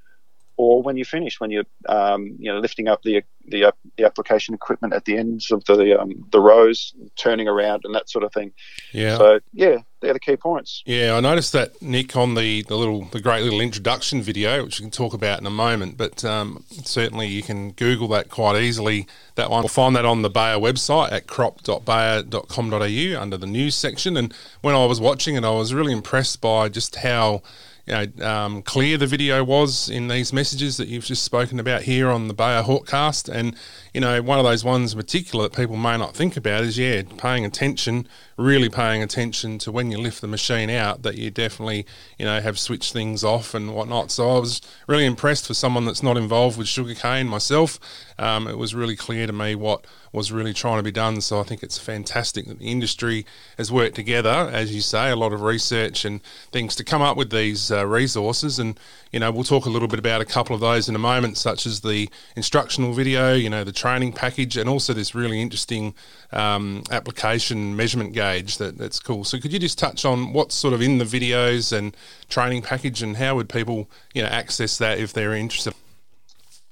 or 0.59 0.83
when 0.83 0.97
you 0.97 1.05
finish, 1.05 1.41
when 1.41 1.51
you're 1.51 1.65
um, 1.89 2.37
you 2.39 2.53
know 2.53 2.59
lifting 2.59 2.89
up 2.89 3.03
the 3.03 3.23
the, 3.47 3.65
uh, 3.65 3.73
the 3.97 4.05
application 4.05 4.55
equipment 4.55 4.93
at 4.93 5.07
the 5.07 5.17
ends 5.17 5.51
of 5.51 5.65
the 5.65 5.99
um, 5.99 6.27
the 6.33 6.41
rows, 6.41 6.93
turning 7.17 7.49
around 7.49 7.83
and 7.85 7.95
that 7.95 8.11
sort 8.11 8.25
of 8.25 8.33
thing. 8.33 8.53
Yeah. 8.93 9.17
So 9.17 9.41
yeah, 9.53 9.79
they're 10.01 10.13
the 10.13 10.21
key 10.21 10.37
points. 10.37 10.83
Yeah, 10.85 11.15
I 11.17 11.21
noticed 11.21 11.53
that 11.53 11.81
Nick 11.81 12.17
on 12.17 12.35
the, 12.35 12.63
the 12.63 12.77
little 12.77 13.05
the 13.07 13.21
great 13.21 13.45
little 13.45 13.61
introduction 13.61 14.21
video, 14.21 14.65
which 14.65 14.81
we 14.81 14.85
can 14.85 14.91
talk 14.91 15.15
about 15.15 15.41
in 15.41 15.47
a 15.47 15.51
moment. 15.51 15.97
But 15.97 16.25
um, 16.25 16.65
certainly 16.69 17.29
you 17.29 17.43
can 17.43 17.71
Google 17.71 18.09
that 18.09 18.29
quite 18.29 18.61
easily. 18.61 19.07
That 19.37 19.51
one, 19.51 19.63
we'll 19.63 19.69
find 19.69 19.95
that 19.95 20.05
on 20.05 20.23
the 20.23 20.31
Bayer 20.31 20.59
website 20.59 21.13
at 21.13 21.29
crop.bayer.com.au 21.29 23.21
under 23.23 23.37
the 23.37 23.47
news 23.47 23.77
section. 23.77 24.17
And 24.17 24.35
when 24.61 24.75
I 24.75 24.85
was 24.87 25.01
watching 25.01 25.37
it, 25.37 25.45
I 25.45 25.51
was 25.51 25.73
really 25.73 25.93
impressed 25.93 26.41
by 26.41 26.69
just 26.69 26.97
how 26.97 27.43
you 27.89 27.95
know, 27.95 28.27
um, 28.27 28.63
clear 28.63 28.99
the 28.99 29.07
video 29.07 29.43
was 29.43 29.89
in 29.89 30.09
these 30.09 30.31
messages 30.31 30.77
that 30.77 30.89
you've 30.89 31.07
just 31.07 31.25
spoken 31.25 31.59
about 31.59 31.83
here 31.83 32.11
on 32.11 32.29
the 32.29 32.35
Bayer 32.35 32.63
Hortcast. 32.63 33.31
And, 33.31 33.57
you 33.99 34.01
know, 34.03 34.23
one 34.23 34.39
of 34.39 34.45
those 34.45 34.63
ones 34.63 34.93
in 34.93 34.97
particular 34.97 35.49
that 35.49 35.57
people 35.57 35.77
may 35.77 35.97
not 35.97 36.15
think 36.15 36.37
about 36.37 36.63
is, 36.63 36.79
yeah, 36.79 37.03
paying 37.17 37.45
attention, 37.45 38.07
really 38.37 38.69
paying 38.69 39.03
attention 39.03 39.59
to 39.59 39.73
when 39.73 39.91
you 39.91 39.99
lift 39.99 40.21
the 40.21 40.29
machine 40.29 40.71
out, 40.71 41.03
that 41.03 41.17
you 41.17 41.33
definitely, 41.33 41.85
you 42.17 42.25
know, 42.25 42.41
have 42.41 42.61
switched 42.61 42.93
things 42.93 43.25
off 43.25 43.55
and 43.55 43.75
whatnot. 43.75 44.13
So 44.13 44.31
I 44.31 44.39
was 44.39 44.61
really 44.87 45.05
impressed 45.05 45.49
for 45.49 45.55
someone 45.55 45.85
that's 45.85 46.01
not 46.01 46.17
involved 46.17 46.57
with 46.57 46.69
sugarcane 46.69 47.27
myself. 47.27 47.81
Um, 48.21 48.47
it 48.47 48.57
was 48.57 48.73
really 48.73 48.95
clear 48.95 49.27
to 49.27 49.33
me 49.33 49.57
what 49.57 49.85
was 50.13 50.33
really 50.33 50.55
trying 50.55 50.79
to 50.79 50.83
be 50.83 50.93
done. 50.93 51.21
So 51.21 51.41
I 51.41 51.43
think 51.43 51.63
it's 51.65 51.79
fantastic 51.79 52.47
that 52.47 52.61
the 52.61 52.71
industry 52.71 53.27
has 53.57 53.71
worked 53.73 53.97
together, 53.97 54.31
as 54.31 54.75
you 54.75 54.81
say, 54.81 55.11
a 55.11 55.17
lot 55.17 55.33
of 55.33 55.43
research 55.43 56.05
and 56.05 56.21
things 56.53 56.77
to 56.77 56.85
come 56.85 57.03
up 57.03 57.17
with 57.17 57.31
these 57.31 57.71
uh, 57.71 57.85
resources. 57.87 58.59
And, 58.59 58.79
you 59.13 59.19
know, 59.21 59.31
we'll 59.31 59.45
talk 59.45 59.67
a 59.67 59.71
little 59.71 59.89
bit 59.89 59.99
about 59.99 60.21
a 60.21 60.25
couple 60.25 60.55
of 60.55 60.61
those 60.61 60.89
in 60.89 60.95
a 60.95 61.01
moment, 61.01 61.37
such 61.37 61.67
as 61.67 61.81
the 61.81 62.09
instructional 62.37 62.93
video, 62.93 63.35
you 63.35 63.51
know, 63.51 63.65
the 63.65 63.73
training 63.89 64.13
package, 64.13 64.57
and 64.57 64.69
also 64.69 64.93
this 64.93 65.15
really 65.15 65.41
interesting 65.41 65.95
um, 66.33 66.83
application 66.91 67.75
measurement 67.75 68.13
gauge 68.13 68.59
that, 68.59 68.77
that's 68.77 69.01
cool. 69.01 69.25
So 69.25 69.39
could 69.39 69.53
you 69.53 69.59
just 69.59 69.79
touch 69.79 70.05
on 70.05 70.33
what's 70.35 70.55
sort 70.55 70.75
of 70.75 70.83
in 70.83 70.99
the 70.99 71.05
videos 71.05 71.77
and 71.77 71.97
training 72.29 72.63
package 72.63 73.03
and 73.03 73.17
how 73.17 73.37
would 73.37 73.49
people, 73.49 73.89
you 74.13 74.23
know, 74.23 74.29
access 74.29 74.77
that 74.79 74.99
if 74.99 75.13
they're 75.13 75.35
interested? 75.35 75.75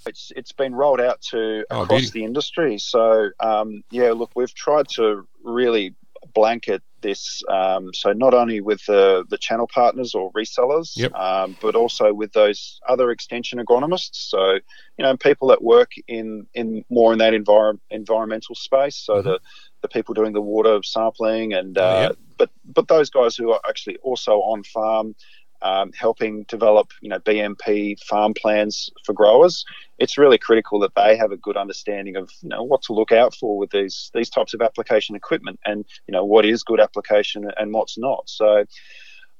it's 0.06 0.30
it's 0.36 0.52
been 0.52 0.72
rolled 0.72 1.00
out 1.00 1.20
to 1.20 1.64
oh, 1.70 1.82
across 1.82 2.10
the 2.10 2.22
industry. 2.22 2.78
So 2.78 3.30
um, 3.40 3.82
yeah, 3.90 4.12
look, 4.12 4.30
we've 4.36 4.54
tried 4.54 4.88
to 4.90 5.26
really 5.42 5.94
blanket 6.32 6.82
this. 7.06 7.42
Um, 7.48 7.94
so 7.94 8.12
not 8.12 8.34
only 8.34 8.60
with 8.60 8.84
the 8.86 9.24
the 9.28 9.38
channel 9.38 9.68
partners 9.72 10.14
or 10.14 10.32
resellers, 10.32 10.96
yep. 10.96 11.14
um, 11.14 11.56
but 11.62 11.74
also 11.74 12.12
with 12.12 12.32
those 12.32 12.80
other 12.88 13.10
extension 13.10 13.58
agronomists. 13.58 14.30
So 14.30 14.54
you 14.98 15.04
know, 15.04 15.16
people 15.16 15.48
that 15.48 15.62
work 15.62 15.92
in 16.08 16.46
in 16.54 16.84
more 16.90 17.12
in 17.12 17.18
that 17.20 17.34
environment 17.34 17.82
environmental 17.90 18.54
space. 18.54 18.96
So 18.96 19.14
mm-hmm. 19.14 19.28
the 19.28 19.40
the 19.82 19.88
people 19.88 20.14
doing 20.14 20.32
the 20.32 20.40
water 20.40 20.80
sampling 20.82 21.52
and 21.52 21.78
uh, 21.78 22.08
yep. 22.08 22.18
but 22.38 22.50
but 22.64 22.88
those 22.88 23.10
guys 23.10 23.36
who 23.36 23.52
are 23.52 23.60
actually 23.68 23.98
also 23.98 24.38
on 24.38 24.64
farm 24.64 25.14
um, 25.62 25.92
helping 25.92 26.44
develop, 26.44 26.90
you 27.00 27.08
know, 27.08 27.18
BMP 27.20 27.98
farm 28.00 28.34
plans 28.34 28.90
for 29.04 29.12
growers. 29.12 29.64
It's 29.98 30.18
really 30.18 30.38
critical 30.38 30.78
that 30.80 30.94
they 30.94 31.16
have 31.16 31.32
a 31.32 31.36
good 31.36 31.56
understanding 31.56 32.16
of, 32.16 32.30
you 32.42 32.48
know, 32.48 32.62
what 32.62 32.82
to 32.82 32.92
look 32.92 33.12
out 33.12 33.34
for 33.34 33.56
with 33.56 33.70
these 33.70 34.10
these 34.14 34.30
types 34.30 34.54
of 34.54 34.60
application 34.60 35.16
equipment, 35.16 35.58
and 35.64 35.84
you 36.06 36.12
know 36.12 36.24
what 36.24 36.44
is 36.44 36.62
good 36.62 36.80
application 36.80 37.50
and 37.56 37.72
what's 37.72 37.98
not. 37.98 38.28
So, 38.28 38.64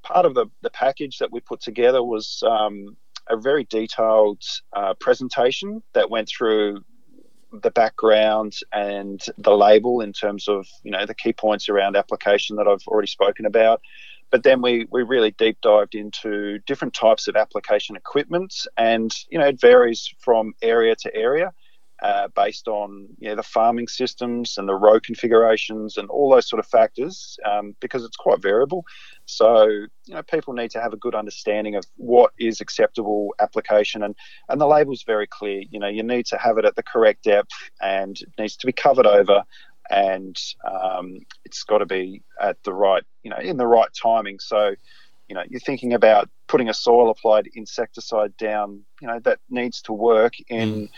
part 0.03 0.27
of 0.27 0.35
the 0.35 0.47
the 0.63 0.71
package 0.71 1.19
that 1.19 1.33
we 1.33 1.41
put 1.41 1.61
together 1.61 2.03
was 2.03 2.43
um, 2.47 2.97
a 3.29 3.37
very 3.37 3.65
detailed 3.65 4.43
uh, 4.73 4.95
presentation 4.95 5.83
that 5.93 6.11
went 6.11 6.29
through 6.29 6.85
the 7.63 7.71
background 7.71 8.55
and 8.73 9.21
the 9.39 9.57
label 9.57 10.01
in 10.01 10.13
terms 10.13 10.49
of 10.49 10.67
you 10.83 10.91
know 10.91 11.07
the 11.07 11.15
key 11.15 11.33
points 11.33 11.69
around 11.69 11.97
application 11.97 12.57
that 12.57 12.67
I've 12.67 12.87
already 12.87 13.09
spoken 13.09 13.47
about 13.47 13.81
but 14.31 14.43
then 14.43 14.61
we, 14.61 14.87
we 14.91 15.03
really 15.03 15.33
deep 15.33 15.59
dived 15.63 15.95
into 15.95 16.59
different 16.67 16.95
types 16.95 17.29
of 17.29 17.37
application 17.37 17.97
equipment, 17.97 18.55
and 18.77 19.13
you 19.31 19.39
know 19.39 19.47
it 19.47 19.61
varies 19.61 20.13
from 20.19 20.55
area 20.63 20.95
to 20.97 21.15
area, 21.15 21.53
uh, 22.03 22.29
based 22.35 22.69
on 22.69 23.09
you 23.19 23.29
know, 23.29 23.37
the 23.37 23.43
farming 23.43 23.89
systems 23.89 24.59
and 24.59 24.69
the 24.69 24.75
row 24.75 25.01
configurations 25.01 25.97
and 25.97 26.11
all 26.11 26.31
those 26.31 26.49
sort 26.49 26.61
of 26.61 26.67
factors, 26.67 27.39
um, 27.51 27.75
because 27.81 28.05
it's 28.05 28.17
quite 28.17 28.43
variable. 28.43 28.85
So 29.25 29.65
you 29.65 30.15
know 30.15 30.23
people 30.23 30.55
need 30.55 30.71
to 30.73 30.81
have 30.81 30.93
a 30.93 30.99
good 30.99 31.15
understanding 31.15 31.77
of 31.77 31.85
what 31.97 32.33
is 32.39 32.61
acceptable 32.61 33.35
application, 33.41 34.03
and 34.03 34.15
and 34.49 34.61
the 34.61 34.67
label's 34.67 35.05
very 35.05 35.27
clear. 35.27 35.63
You 35.71 35.79
know 35.81 35.89
you 35.89 36.03
need 36.03 36.27
to 36.27 36.39
have 36.39 36.59
it 36.59 36.65
at 36.65 36.77
the 36.77 36.83
correct 36.83 37.25
depth, 37.25 37.53
and 37.81 38.21
it 38.21 38.29
needs 38.39 38.57
to 38.57 38.67
be 38.67 38.73
covered 38.73 39.07
over 39.07 39.45
and 39.91 40.37
um, 40.65 41.19
it's 41.45 41.63
got 41.63 41.79
to 41.79 41.87
be 41.87 42.23
at 42.41 42.63
the 42.65 42.73
right, 42.73 43.03
you 43.23 43.31
know, 43.31 43.39
in 43.39 43.57
the 43.57 43.67
right 43.67 43.89
timing. 44.01 44.39
So, 44.41 44.75
you 45.29 45.35
know, 45.35 45.43
you're 45.49 45.61
thinking 45.61 45.95
about 45.95 46.29
putting 46.47 46.69
a 46.69 46.75
soil 46.75 47.11
applied 47.11 47.49
insecticide 47.55 48.37
down, 48.37 48.83
you 49.01 49.09
know, 49.09 49.19
that 49.21 49.39
needs 49.51 49.83
to 49.83 49.93
work 49.93 50.35
in 50.49 50.69
mm. 50.69 50.91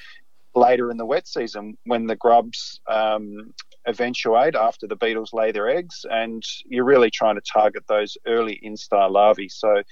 later 0.54 0.90
in 0.90 0.96
the 0.96 1.06
wet 1.06 1.26
season 1.26 1.76
when 1.84 2.06
the 2.06 2.16
grubs 2.16 2.80
um, 2.86 3.54
eventuate 3.86 4.54
after 4.54 4.86
the 4.86 4.96
beetles 4.96 5.32
lay 5.32 5.52
their 5.52 5.68
eggs, 5.68 6.04
and 6.10 6.42
you're 6.66 6.84
really 6.84 7.10
trying 7.10 7.36
to 7.36 7.40
target 7.40 7.84
those 7.88 8.18
early 8.26 8.60
instar 8.64 9.10
larvae. 9.10 9.48
So, 9.48 9.82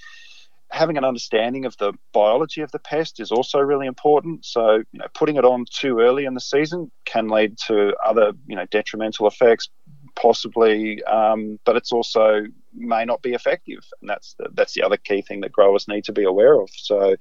having 0.70 0.96
an 0.96 1.04
understanding 1.04 1.64
of 1.64 1.76
the 1.78 1.92
biology 2.12 2.60
of 2.60 2.70
the 2.72 2.78
pest 2.78 3.20
is 3.20 3.30
also 3.30 3.58
really 3.58 3.86
important. 3.86 4.44
So, 4.44 4.76
you 4.76 4.98
know, 4.98 5.06
putting 5.14 5.36
it 5.36 5.44
on 5.44 5.64
too 5.70 6.00
early 6.00 6.24
in 6.24 6.34
the 6.34 6.40
season 6.40 6.90
can 7.04 7.28
lead 7.28 7.56
to 7.66 7.94
other, 8.04 8.32
you 8.46 8.56
know, 8.56 8.66
detrimental 8.66 9.26
effects, 9.26 9.68
possibly. 10.16 11.02
Um, 11.04 11.58
but 11.64 11.76
it's 11.76 11.92
also 11.92 12.44
may 12.74 13.04
not 13.04 13.22
be 13.22 13.32
effective, 13.32 13.84
and 14.00 14.10
that's 14.10 14.34
the, 14.38 14.48
that's 14.54 14.74
the 14.74 14.82
other 14.82 14.96
key 14.96 15.22
thing 15.22 15.40
that 15.42 15.52
growers 15.52 15.86
need 15.88 16.04
to 16.04 16.12
be 16.12 16.24
aware 16.24 16.60
of. 16.60 16.68
So, 16.72 17.16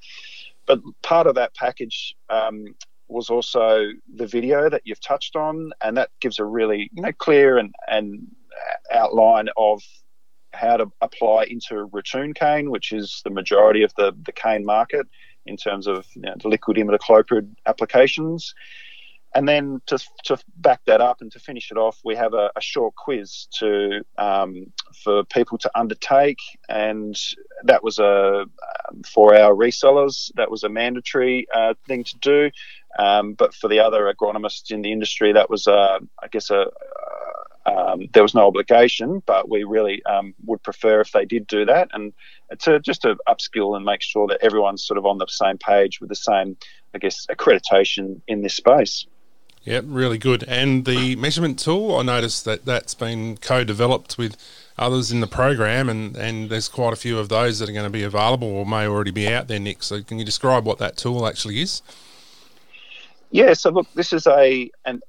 but 0.66 0.80
part 1.02 1.28
of 1.28 1.36
that 1.36 1.56
package. 1.56 2.16
Um, 2.30 2.76
was 3.08 3.30
also 3.30 3.86
the 4.16 4.26
video 4.26 4.68
that 4.68 4.82
you've 4.84 5.00
touched 5.00 5.36
on, 5.36 5.72
and 5.84 5.96
that 5.96 6.10
gives 6.22 6.40
a 6.40 6.44
really 6.44 6.90
you 6.92 7.04
know 7.04 7.12
clear 7.12 7.60
and 7.60 7.72
and 7.88 8.28
outline 8.92 9.48
of 9.58 9.84
how 10.56 10.78
to 10.78 10.92
apply 11.02 11.46
into 11.46 11.88
ratoon 11.88 12.34
cane, 12.34 12.70
which 12.70 12.92
is 12.92 13.22
the 13.24 13.30
majority 13.30 13.84
of 13.84 13.94
the, 13.96 14.16
the 14.26 14.32
cane 14.32 14.66
market 14.66 15.08
in 15.46 15.58
terms 15.58 15.88
of 15.88 16.06
you 16.16 16.24
know, 16.24 16.36
the 16.42 16.48
liquid 16.48 16.78
imidacloprid 16.78 17.48
applications. 17.66 18.54
And 19.36 19.50
then 19.50 19.82
to, 19.88 20.00
to 20.24 20.38
back 20.56 20.80
that 20.86 21.02
up 21.02 21.20
and 21.20 21.30
to 21.34 21.40
finish 21.40 21.70
it 21.70 21.78
off, 21.78 22.00
we 22.06 22.16
have 22.16 22.34
a, 22.34 22.52
a 22.56 22.62
short 22.62 22.96
quiz 22.96 23.48
to 23.60 24.02
um, 24.18 24.68
for 25.04 25.26
people 25.26 25.58
to 25.58 25.72
undertake, 25.76 26.40
and 26.70 27.20
that 27.66 27.84
was 27.84 28.00
a 28.00 28.46
um, 28.88 29.04
for 29.04 29.36
our 29.36 29.54
resellers. 29.54 30.32
That 30.36 30.50
was 30.50 30.64
a 30.64 30.70
mandatory 30.70 31.48
uh, 31.54 31.74
thing 31.86 32.06
to 32.06 32.18
do, 32.20 32.52
um, 32.98 33.34
but 33.34 33.54
for 33.54 33.68
the 33.68 33.80
other 33.80 34.12
agronomists 34.14 34.72
in 34.72 34.82
the 34.82 34.94
industry, 34.94 35.34
that 35.34 35.50
was, 35.50 35.68
uh, 35.68 36.00
I 36.24 36.28
guess, 36.32 36.50
a, 36.50 36.68
um, 37.66 38.08
there 38.14 38.24
was 38.24 38.36
no 38.36 38.48
obligation, 38.48 39.24
but 39.26 39.50
we 39.50 39.64
really 39.64 40.04
um, 40.06 40.36
would 40.46 40.62
prefer 40.62 41.02
if 41.02 41.12
they 41.12 41.26
did 41.26 41.48
do 41.48 41.66
that, 41.66 41.90
and 41.94 42.14
to 42.60 42.80
just 42.80 43.02
to 43.02 43.18
upskill 43.28 43.76
and 43.76 43.86
make 43.86 44.02
sure 44.02 44.28
that 44.28 44.40
everyone's 44.42 44.86
sort 44.86 44.98
of 44.98 45.06
on 45.06 45.18
the 45.18 45.26
same 45.28 45.58
page 45.58 46.00
with 46.00 46.10
the 46.10 46.16
same, 46.16 46.58
I 46.94 47.00
guess, 47.00 47.26
accreditation 47.28 48.22
in 48.28 48.42
this 48.44 48.56
space. 48.56 49.06
Yep, 49.64 49.86
really 49.88 50.20
good. 50.20 50.44
And 50.48 50.86
the 50.86 51.16
measurement 51.16 51.58
tool, 51.58 51.96
I 51.96 52.04
noticed 52.04 52.46
that 52.46 52.66
that's 52.66 52.94
been 52.94 53.38
co-developed 53.38 54.16
with 54.16 54.38
others 54.78 55.12
in 55.12 55.22
the 55.22 55.28
program, 55.28 55.90
and, 55.90 56.16
and 56.16 56.52
there's 56.52 56.70
quite 56.70 56.94
a 56.94 56.96
few 56.96 57.18
of 57.18 57.30
those 57.30 57.58
that 57.58 57.68
are 57.68 57.74
going 57.74 57.86
to 57.86 57.90
be 57.90 58.04
available 58.04 58.48
or 58.48 58.64
may 58.64 58.86
already 58.88 59.10
be 59.10 59.28
out 59.28 59.48
there, 59.48 59.60
Nick. 59.60 59.82
So 59.82 60.04
can 60.04 60.20
you 60.20 60.26
describe 60.26 60.66
what 60.66 60.78
that 60.78 60.98
tool 60.98 61.26
actually 61.26 61.62
is? 61.62 61.82
Yeah, 63.32 63.54
so 63.54 63.72
look, 63.72 63.88
this 63.96 64.14
is 64.14 64.28
a 64.28 64.70
an, 64.86 65.02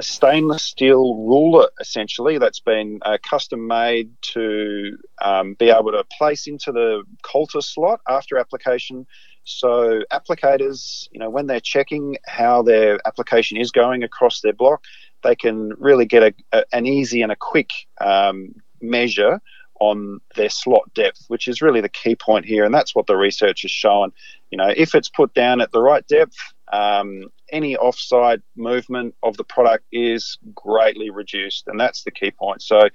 a 0.00 0.02
stainless 0.02 0.62
steel 0.62 1.14
ruler 1.14 1.68
essentially 1.78 2.38
that's 2.38 2.58
been 2.58 2.98
uh, 3.02 3.18
custom 3.22 3.66
made 3.66 4.10
to 4.22 4.96
um, 5.20 5.52
be 5.54 5.68
able 5.68 5.92
to 5.92 6.02
place 6.16 6.46
into 6.46 6.72
the 6.72 7.02
coulter 7.22 7.60
slot 7.60 8.00
after 8.08 8.38
application. 8.38 9.06
So 9.44 10.00
applicators, 10.10 11.06
you 11.12 11.20
know, 11.20 11.28
when 11.28 11.46
they're 11.46 11.60
checking 11.60 12.16
how 12.26 12.62
their 12.62 12.98
application 13.06 13.58
is 13.58 13.70
going 13.70 14.02
across 14.02 14.40
their 14.40 14.54
block, 14.54 14.82
they 15.22 15.36
can 15.36 15.74
really 15.78 16.06
get 16.06 16.22
a, 16.22 16.34
a, 16.52 16.64
an 16.72 16.86
easy 16.86 17.20
and 17.20 17.30
a 17.30 17.36
quick 17.36 17.68
um, 18.00 18.54
measure 18.80 19.38
on 19.80 20.20
their 20.34 20.48
slot 20.48 20.92
depth, 20.94 21.24
which 21.28 21.46
is 21.46 21.60
really 21.60 21.82
the 21.82 21.88
key 21.90 22.16
point 22.16 22.46
here, 22.46 22.64
and 22.64 22.74
that's 22.74 22.94
what 22.94 23.06
the 23.06 23.16
research 23.16 23.62
has 23.62 23.70
shown. 23.70 24.12
You 24.50 24.56
know, 24.56 24.72
if 24.74 24.94
it's 24.94 25.10
put 25.10 25.34
down 25.34 25.60
at 25.60 25.72
the 25.72 25.82
right 25.82 26.06
depth, 26.06 26.36
um, 26.72 27.24
any 27.52 27.76
offside 27.76 28.42
movement 28.56 29.14
of 29.22 29.36
the 29.36 29.44
product 29.44 29.84
is 29.92 30.38
greatly 30.54 31.10
reduced, 31.10 31.66
and 31.68 31.78
that's 31.78 32.04
the 32.04 32.10
key 32.10 32.30
point. 32.30 32.62
So, 32.62 32.88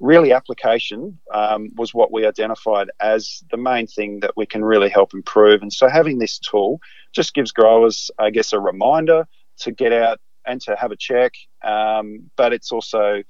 really, 0.00 0.32
application 0.32 1.18
um, 1.32 1.70
was 1.76 1.94
what 1.94 2.12
we 2.12 2.26
identified 2.26 2.88
as 3.00 3.42
the 3.50 3.56
main 3.56 3.86
thing 3.86 4.20
that 4.20 4.36
we 4.36 4.46
can 4.46 4.64
really 4.64 4.88
help 4.88 5.14
improve. 5.14 5.62
And 5.62 5.72
so, 5.72 5.88
having 5.88 6.18
this 6.18 6.38
tool 6.38 6.80
just 7.12 7.34
gives 7.34 7.52
growers, 7.52 8.10
I 8.18 8.30
guess, 8.30 8.52
a 8.52 8.60
reminder 8.60 9.26
to 9.58 9.72
get 9.72 9.92
out 9.92 10.20
and 10.46 10.60
to 10.62 10.76
have 10.76 10.90
a 10.90 10.96
check, 10.96 11.32
um, 11.62 12.30
but 12.36 12.52
it's 12.52 12.72
also, 12.72 13.22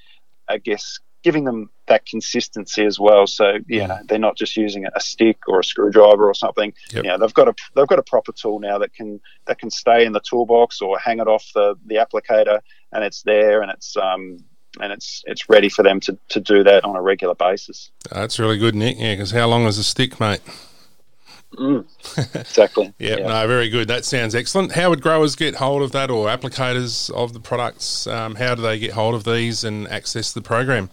I 0.48 0.58
guess, 0.58 0.98
giving 1.22 1.44
them 1.44 1.70
that 1.92 2.06
consistency 2.06 2.84
as 2.86 2.98
well. 2.98 3.26
So 3.26 3.58
you 3.66 3.86
know 3.86 3.98
they're 4.06 4.18
not 4.18 4.36
just 4.36 4.56
using 4.56 4.86
a 4.86 5.00
stick 5.00 5.38
or 5.46 5.60
a 5.60 5.64
screwdriver 5.64 6.26
or 6.26 6.34
something. 6.34 6.72
Yep. 6.92 7.04
You 7.04 7.10
know 7.10 7.18
they've 7.18 7.34
got 7.34 7.48
a 7.48 7.54
they've 7.74 7.86
got 7.86 7.98
a 7.98 8.02
proper 8.02 8.32
tool 8.32 8.60
now 8.60 8.78
that 8.78 8.94
can 8.94 9.20
that 9.46 9.58
can 9.58 9.70
stay 9.70 10.06
in 10.06 10.12
the 10.12 10.20
toolbox 10.20 10.80
or 10.80 10.98
hang 10.98 11.20
it 11.20 11.28
off 11.28 11.44
the 11.54 11.74
the 11.86 11.96
applicator 11.96 12.60
and 12.92 13.04
it's 13.04 13.22
there 13.22 13.60
and 13.60 13.70
it's 13.70 13.94
um 13.96 14.38
and 14.80 14.90
it's 14.90 15.22
it's 15.26 15.50
ready 15.50 15.68
for 15.68 15.82
them 15.82 16.00
to, 16.00 16.16
to 16.30 16.40
do 16.40 16.64
that 16.64 16.84
on 16.84 16.96
a 16.96 17.02
regular 17.02 17.34
basis. 17.34 17.90
That's 18.10 18.38
really 18.38 18.58
good, 18.58 18.74
Nick. 18.74 18.96
Yeah, 18.98 19.14
because 19.14 19.30
how 19.30 19.46
long 19.46 19.66
is 19.66 19.76
a 19.76 19.84
stick, 19.84 20.18
mate? 20.18 20.40
Mm, 21.58 21.84
exactly. 22.34 22.94
yeah, 22.98 23.16
yeah, 23.18 23.26
no, 23.26 23.46
very 23.46 23.68
good. 23.68 23.86
That 23.86 24.06
sounds 24.06 24.34
excellent. 24.34 24.72
How 24.72 24.88
would 24.88 25.02
growers 25.02 25.36
get 25.36 25.56
hold 25.56 25.82
of 25.82 25.92
that, 25.92 26.10
or 26.10 26.28
applicators 26.28 27.10
of 27.10 27.34
the 27.34 27.40
products? 27.40 28.06
Um, 28.06 28.36
how 28.36 28.54
do 28.54 28.62
they 28.62 28.78
get 28.78 28.92
hold 28.92 29.14
of 29.14 29.24
these 29.24 29.62
and 29.62 29.86
access 29.88 30.32
the 30.32 30.40
program? 30.40 30.88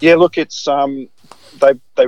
Yeah, 0.00 0.14
look, 0.14 0.38
it's 0.38 0.66
um, 0.66 1.08
they 1.60 1.74
they 1.96 2.06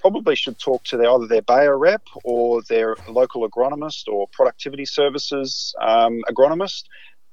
probably 0.00 0.34
should 0.34 0.58
talk 0.58 0.82
to 0.84 0.96
their, 0.96 1.10
either 1.10 1.26
their 1.26 1.42
Bayer 1.42 1.76
rep 1.76 2.02
or 2.24 2.62
their 2.62 2.96
local 3.08 3.48
agronomist 3.48 4.08
or 4.08 4.26
productivity 4.28 4.86
services 4.86 5.74
um, 5.80 6.22
agronomist, 6.30 6.84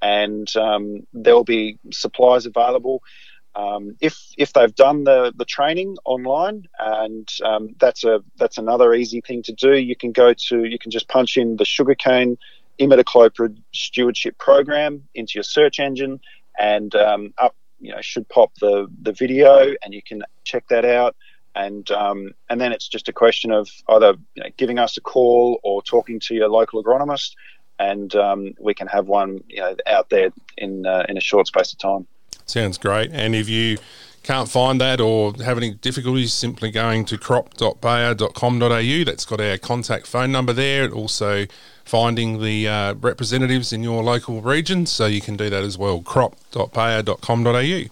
and 0.02 0.54
um, 0.58 1.08
there'll 1.14 1.46
be 1.46 1.80
supplies 1.92 2.46
available. 2.46 3.02
Um, 3.56 3.96
if 4.02 4.20
if 4.38 4.54
they've 4.54 4.76
done 4.76 5.06
the, 5.06 5.34
the 5.36 5.46
training 5.46 5.98
online, 6.06 6.68
and 6.78 7.28
um, 7.44 7.70
that's 7.80 8.04
a 8.04 8.22
that's 8.38 8.58
another 8.58 8.94
easy 8.94 9.22
thing 9.22 9.42
to 9.44 9.54
do. 9.54 9.76
You 9.76 9.96
can 9.96 10.12
go 10.12 10.34
to 10.50 10.66
you 10.66 10.78
can 10.78 10.92
just 10.92 11.08
punch 11.08 11.38
in 11.38 11.56
the 11.56 11.66
sugarcane 11.66 12.38
imidacloprid 12.80 13.58
stewardship 13.74 14.38
program 14.38 15.08
into 15.16 15.34
your 15.36 15.44
search 15.44 15.80
engine, 15.80 16.20
and 16.60 16.94
um, 16.94 17.34
up 17.38 17.56
you 17.80 17.92
know 17.92 18.02
should 18.02 18.28
pop 18.30 18.52
the 18.60 18.88
the 19.02 19.14
video, 19.14 19.74
and 19.84 19.94
you 19.94 20.02
can 20.02 20.24
check 20.44 20.68
that 20.70 20.86
out. 20.86 21.16
And 21.56 21.90
um, 21.92 22.34
and 22.50 22.62
then 22.62 22.72
it's 22.72 22.88
just 22.88 23.10
a 23.10 23.14
question 23.14 23.52
of 23.52 23.70
either 23.90 24.16
you 24.36 24.44
know, 24.44 24.50
giving 24.58 24.78
us 24.78 24.98
a 24.98 25.02
call 25.02 25.60
or 25.64 25.82
talking 25.82 26.20
to 26.22 26.36
your 26.36 26.50
local 26.50 26.84
agronomist, 26.84 27.32
and 27.80 28.14
um, 28.16 28.54
we 28.60 28.74
can 28.74 28.88
have 28.88 29.08
one 29.08 29.44
you 29.48 29.62
know 29.62 29.76
out 29.88 30.10
there 30.10 30.30
in 30.58 30.86
uh, 30.86 31.06
in 31.10 31.18
a 31.18 31.22
short 31.22 31.48
space 31.48 31.74
of 31.74 31.80
time. 31.80 32.08
Sounds 32.46 32.78
great. 32.78 33.12
And 33.12 33.36
if 33.36 33.50
you 33.50 33.78
can't 34.24 34.50
find 34.50 34.82
that 34.82 35.00
or 35.00 35.34
have 35.44 35.58
any 35.58 35.72
difficulties, 35.72 36.34
simply 36.34 36.72
going 36.72 37.06
to 37.06 37.18
crop.bayer.com.au. 37.18 39.04
That's 39.06 39.26
got 39.26 39.40
our 39.42 39.58
contact 39.58 40.08
phone 40.08 40.32
number 40.32 40.54
there. 40.54 40.92
Also, 40.92 41.46
finding 41.86 42.42
the 42.42 42.68
uh, 42.68 42.94
representatives 42.96 43.72
in 43.72 43.84
your 43.84 44.04
local 44.04 44.42
region, 44.42 44.86
so 44.86 45.06
you 45.06 45.22
can 45.22 45.38
do 45.38 45.50
that 45.50 45.64
as 45.64 45.78
well. 45.78 46.02
crop.bayer.com.au. 46.02 47.84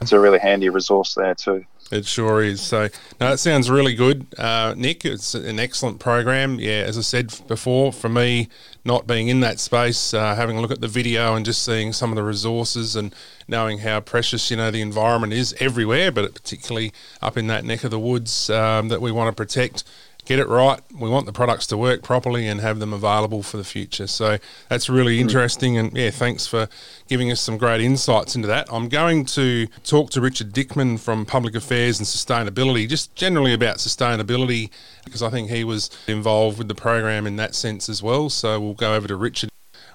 It's 0.00 0.12
a 0.12 0.20
really 0.20 0.38
handy 0.38 0.68
resource 0.68 1.14
there 1.14 1.34
too. 1.34 1.64
It 1.92 2.04
sure 2.04 2.42
is. 2.42 2.60
So, 2.60 2.88
no, 3.20 3.30
that 3.30 3.38
sounds 3.38 3.70
really 3.70 3.94
good, 3.94 4.26
uh, 4.38 4.74
Nick. 4.76 5.04
It's 5.04 5.36
an 5.36 5.60
excellent 5.60 6.00
program. 6.00 6.58
Yeah, 6.58 6.82
as 6.84 6.98
I 6.98 7.02
said 7.02 7.32
before, 7.46 7.92
for 7.92 8.08
me, 8.08 8.48
not 8.84 9.06
being 9.06 9.28
in 9.28 9.38
that 9.40 9.60
space, 9.60 10.12
uh, 10.12 10.34
having 10.34 10.56
a 10.56 10.60
look 10.60 10.72
at 10.72 10.80
the 10.80 10.88
video 10.88 11.36
and 11.36 11.44
just 11.44 11.64
seeing 11.64 11.92
some 11.92 12.10
of 12.10 12.16
the 12.16 12.24
resources 12.24 12.96
and 12.96 13.14
knowing 13.46 13.78
how 13.78 14.00
precious 14.00 14.50
you 14.50 14.56
know 14.56 14.72
the 14.72 14.80
environment 14.80 15.32
is 15.32 15.54
everywhere, 15.60 16.10
but 16.10 16.34
particularly 16.34 16.92
up 17.22 17.36
in 17.36 17.46
that 17.46 17.64
neck 17.64 17.84
of 17.84 17.92
the 17.92 18.00
woods 18.00 18.50
um, 18.50 18.88
that 18.88 19.00
we 19.00 19.12
want 19.12 19.28
to 19.28 19.40
protect 19.40 19.84
get 20.26 20.38
it 20.38 20.48
right. 20.48 20.80
We 20.98 21.08
want 21.08 21.24
the 21.24 21.32
products 21.32 21.66
to 21.68 21.76
work 21.76 22.02
properly 22.02 22.46
and 22.46 22.60
have 22.60 22.78
them 22.80 22.92
available 22.92 23.42
for 23.42 23.56
the 23.56 23.64
future. 23.64 24.06
So 24.06 24.38
that's 24.68 24.90
really 24.90 25.16
hmm. 25.16 25.22
interesting. 25.22 25.78
And 25.78 25.96
yeah, 25.96 26.10
thanks 26.10 26.46
for 26.46 26.68
giving 27.08 27.30
us 27.30 27.40
some 27.40 27.56
great 27.56 27.80
insights 27.80 28.36
into 28.36 28.48
that. 28.48 28.66
I'm 28.70 28.88
going 28.88 29.24
to 29.26 29.66
talk 29.84 30.10
to 30.10 30.20
Richard 30.20 30.52
Dickman 30.52 31.00
from 31.00 31.24
Public 31.24 31.54
Affairs 31.54 31.98
and 31.98 32.06
Sustainability, 32.06 32.88
just 32.88 33.14
generally 33.14 33.54
about 33.54 33.76
sustainability, 33.78 34.70
because 35.04 35.22
I 35.22 35.30
think 35.30 35.48
he 35.48 35.64
was 35.64 35.90
involved 36.08 36.58
with 36.58 36.68
the 36.68 36.74
program 36.74 37.26
in 37.26 37.36
that 37.36 37.54
sense 37.54 37.88
as 37.88 38.02
well. 38.02 38.28
So 38.28 38.60
we'll 38.60 38.74
go 38.74 38.94
over 38.94 39.08
to 39.08 39.16
Richard. 39.16 39.48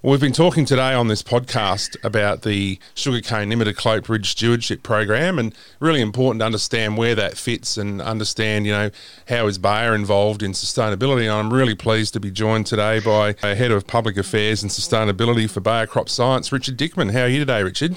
We've 0.04 0.20
been 0.20 0.34
talking 0.34 0.66
today 0.66 0.96
on 0.96 1.10
this 1.10 1.22
podcast 1.22 1.96
about 2.04 2.42
the 2.42 2.80
sugarcane 2.96 3.52
imidacloprid 3.52 4.26
stewardship 4.26 4.82
program, 4.82 5.38
and 5.38 5.54
really 5.80 6.02
important 6.02 6.40
to 6.42 6.46
understand 6.48 6.98
where 6.98 7.14
that 7.14 7.38
fits 7.38 7.78
and 7.78 8.02
understand, 8.02 8.66
you 8.66 8.72
know, 8.72 8.90
how 9.28 9.46
is 9.46 9.60
Bayer 9.60 9.94
involved 9.94 10.42
in 10.42 10.54
sustainability. 10.54 11.26
And 11.26 11.34
I'm 11.34 11.54
really 11.54 11.76
pleased 11.76 12.14
to 12.14 12.20
be 12.20 12.32
joined 12.32 12.66
today 12.66 13.00
by 13.00 13.36
a 13.44 13.54
head 13.54 13.70
of 13.70 13.86
public 13.86 14.18
affairs 14.18 14.64
and 14.64 14.72
sustainability 14.72 15.48
for 15.48 15.60
Bayer 15.60 15.86
Crop 15.86 16.10
Science, 16.10 16.52
Richard 16.52 16.80
Dickman. 16.80 17.12
How 17.12 17.22
are 17.22 17.28
you 17.28 17.38
today, 17.38 17.62
Richard? 17.62 17.96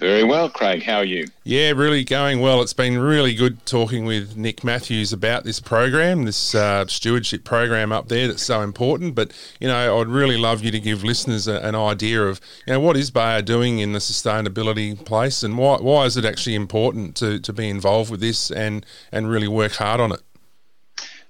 Very 0.00 0.24
well, 0.24 0.50
Craig. 0.50 0.82
How 0.82 0.98
are 0.98 1.04
you? 1.04 1.28
Yeah, 1.44 1.70
really 1.70 2.02
going 2.02 2.40
well. 2.40 2.60
It's 2.60 2.72
been 2.72 2.98
really 2.98 3.32
good 3.32 3.64
talking 3.64 4.04
with 4.04 4.36
Nick 4.36 4.64
Matthews 4.64 5.12
about 5.12 5.44
this 5.44 5.60
program, 5.60 6.24
this 6.24 6.52
uh, 6.52 6.84
stewardship 6.86 7.44
program 7.44 7.92
up 7.92 8.08
there 8.08 8.26
that's 8.26 8.42
so 8.42 8.60
important. 8.62 9.14
But, 9.14 9.32
you 9.60 9.68
know, 9.68 10.00
I'd 10.00 10.08
really 10.08 10.36
love 10.36 10.64
you 10.64 10.72
to 10.72 10.80
give 10.80 11.04
listeners 11.04 11.46
a, 11.46 11.60
an 11.60 11.76
idea 11.76 12.24
of, 12.24 12.40
you 12.66 12.72
know, 12.72 12.80
what 12.80 12.96
is 12.96 13.12
Bayer 13.12 13.40
doing 13.40 13.78
in 13.78 13.92
the 13.92 14.00
sustainability 14.00 15.02
place 15.04 15.44
and 15.44 15.56
why, 15.56 15.76
why 15.76 16.06
is 16.06 16.16
it 16.16 16.24
actually 16.24 16.56
important 16.56 17.14
to, 17.16 17.38
to 17.38 17.52
be 17.52 17.68
involved 17.68 18.10
with 18.10 18.20
this 18.20 18.50
and, 18.50 18.84
and 19.12 19.30
really 19.30 19.48
work 19.48 19.74
hard 19.74 20.00
on 20.00 20.10
it? 20.10 20.20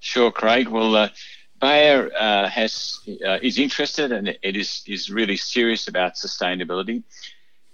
Sure, 0.00 0.32
Craig. 0.32 0.68
Well, 0.68 0.96
uh, 0.96 1.08
Bayer 1.60 2.10
uh, 2.18 2.48
has 2.48 2.98
uh, 3.26 3.38
is 3.42 3.58
interested 3.58 4.12
and 4.12 4.36
it 4.42 4.56
is 4.56 4.82
is 4.86 5.10
really 5.10 5.36
serious 5.36 5.88
about 5.88 6.14
sustainability 6.14 7.02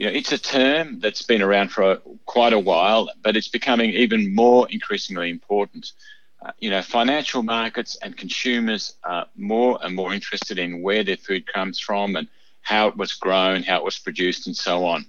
you 0.01 0.07
know, 0.07 0.13
it's 0.13 0.33
a 0.33 0.39
term 0.39 0.99
that's 0.99 1.21
been 1.21 1.43
around 1.43 1.71
for 1.71 1.93
a, 1.93 2.01
quite 2.25 2.55
a 2.55 2.59
while, 2.59 3.11
but 3.23 3.37
it's 3.37 3.49
becoming 3.49 3.91
even 3.91 4.35
more 4.35 4.67
increasingly 4.71 5.29
important. 5.29 5.93
Uh, 6.41 6.53
you 6.59 6.71
know, 6.71 6.81
financial 6.81 7.43
markets 7.43 7.99
and 8.01 8.17
consumers 8.17 8.95
are 9.05 9.27
more 9.37 9.79
and 9.83 9.95
more 9.95 10.15
interested 10.15 10.59
in 10.59 10.81
where 10.81 11.05
their 11.05 11.19
food 11.19 11.47
comes 11.47 11.79
from 11.79 12.17
and 12.17 12.29
how 12.63 12.89
it 12.89 12.97
was 12.97 13.13
grown, 13.13 13.63
how 13.63 13.77
it 13.77 13.85
was 13.85 13.99
produced, 13.99 14.47
and 14.47 14.57
so 14.57 14.87
on. 14.87 15.05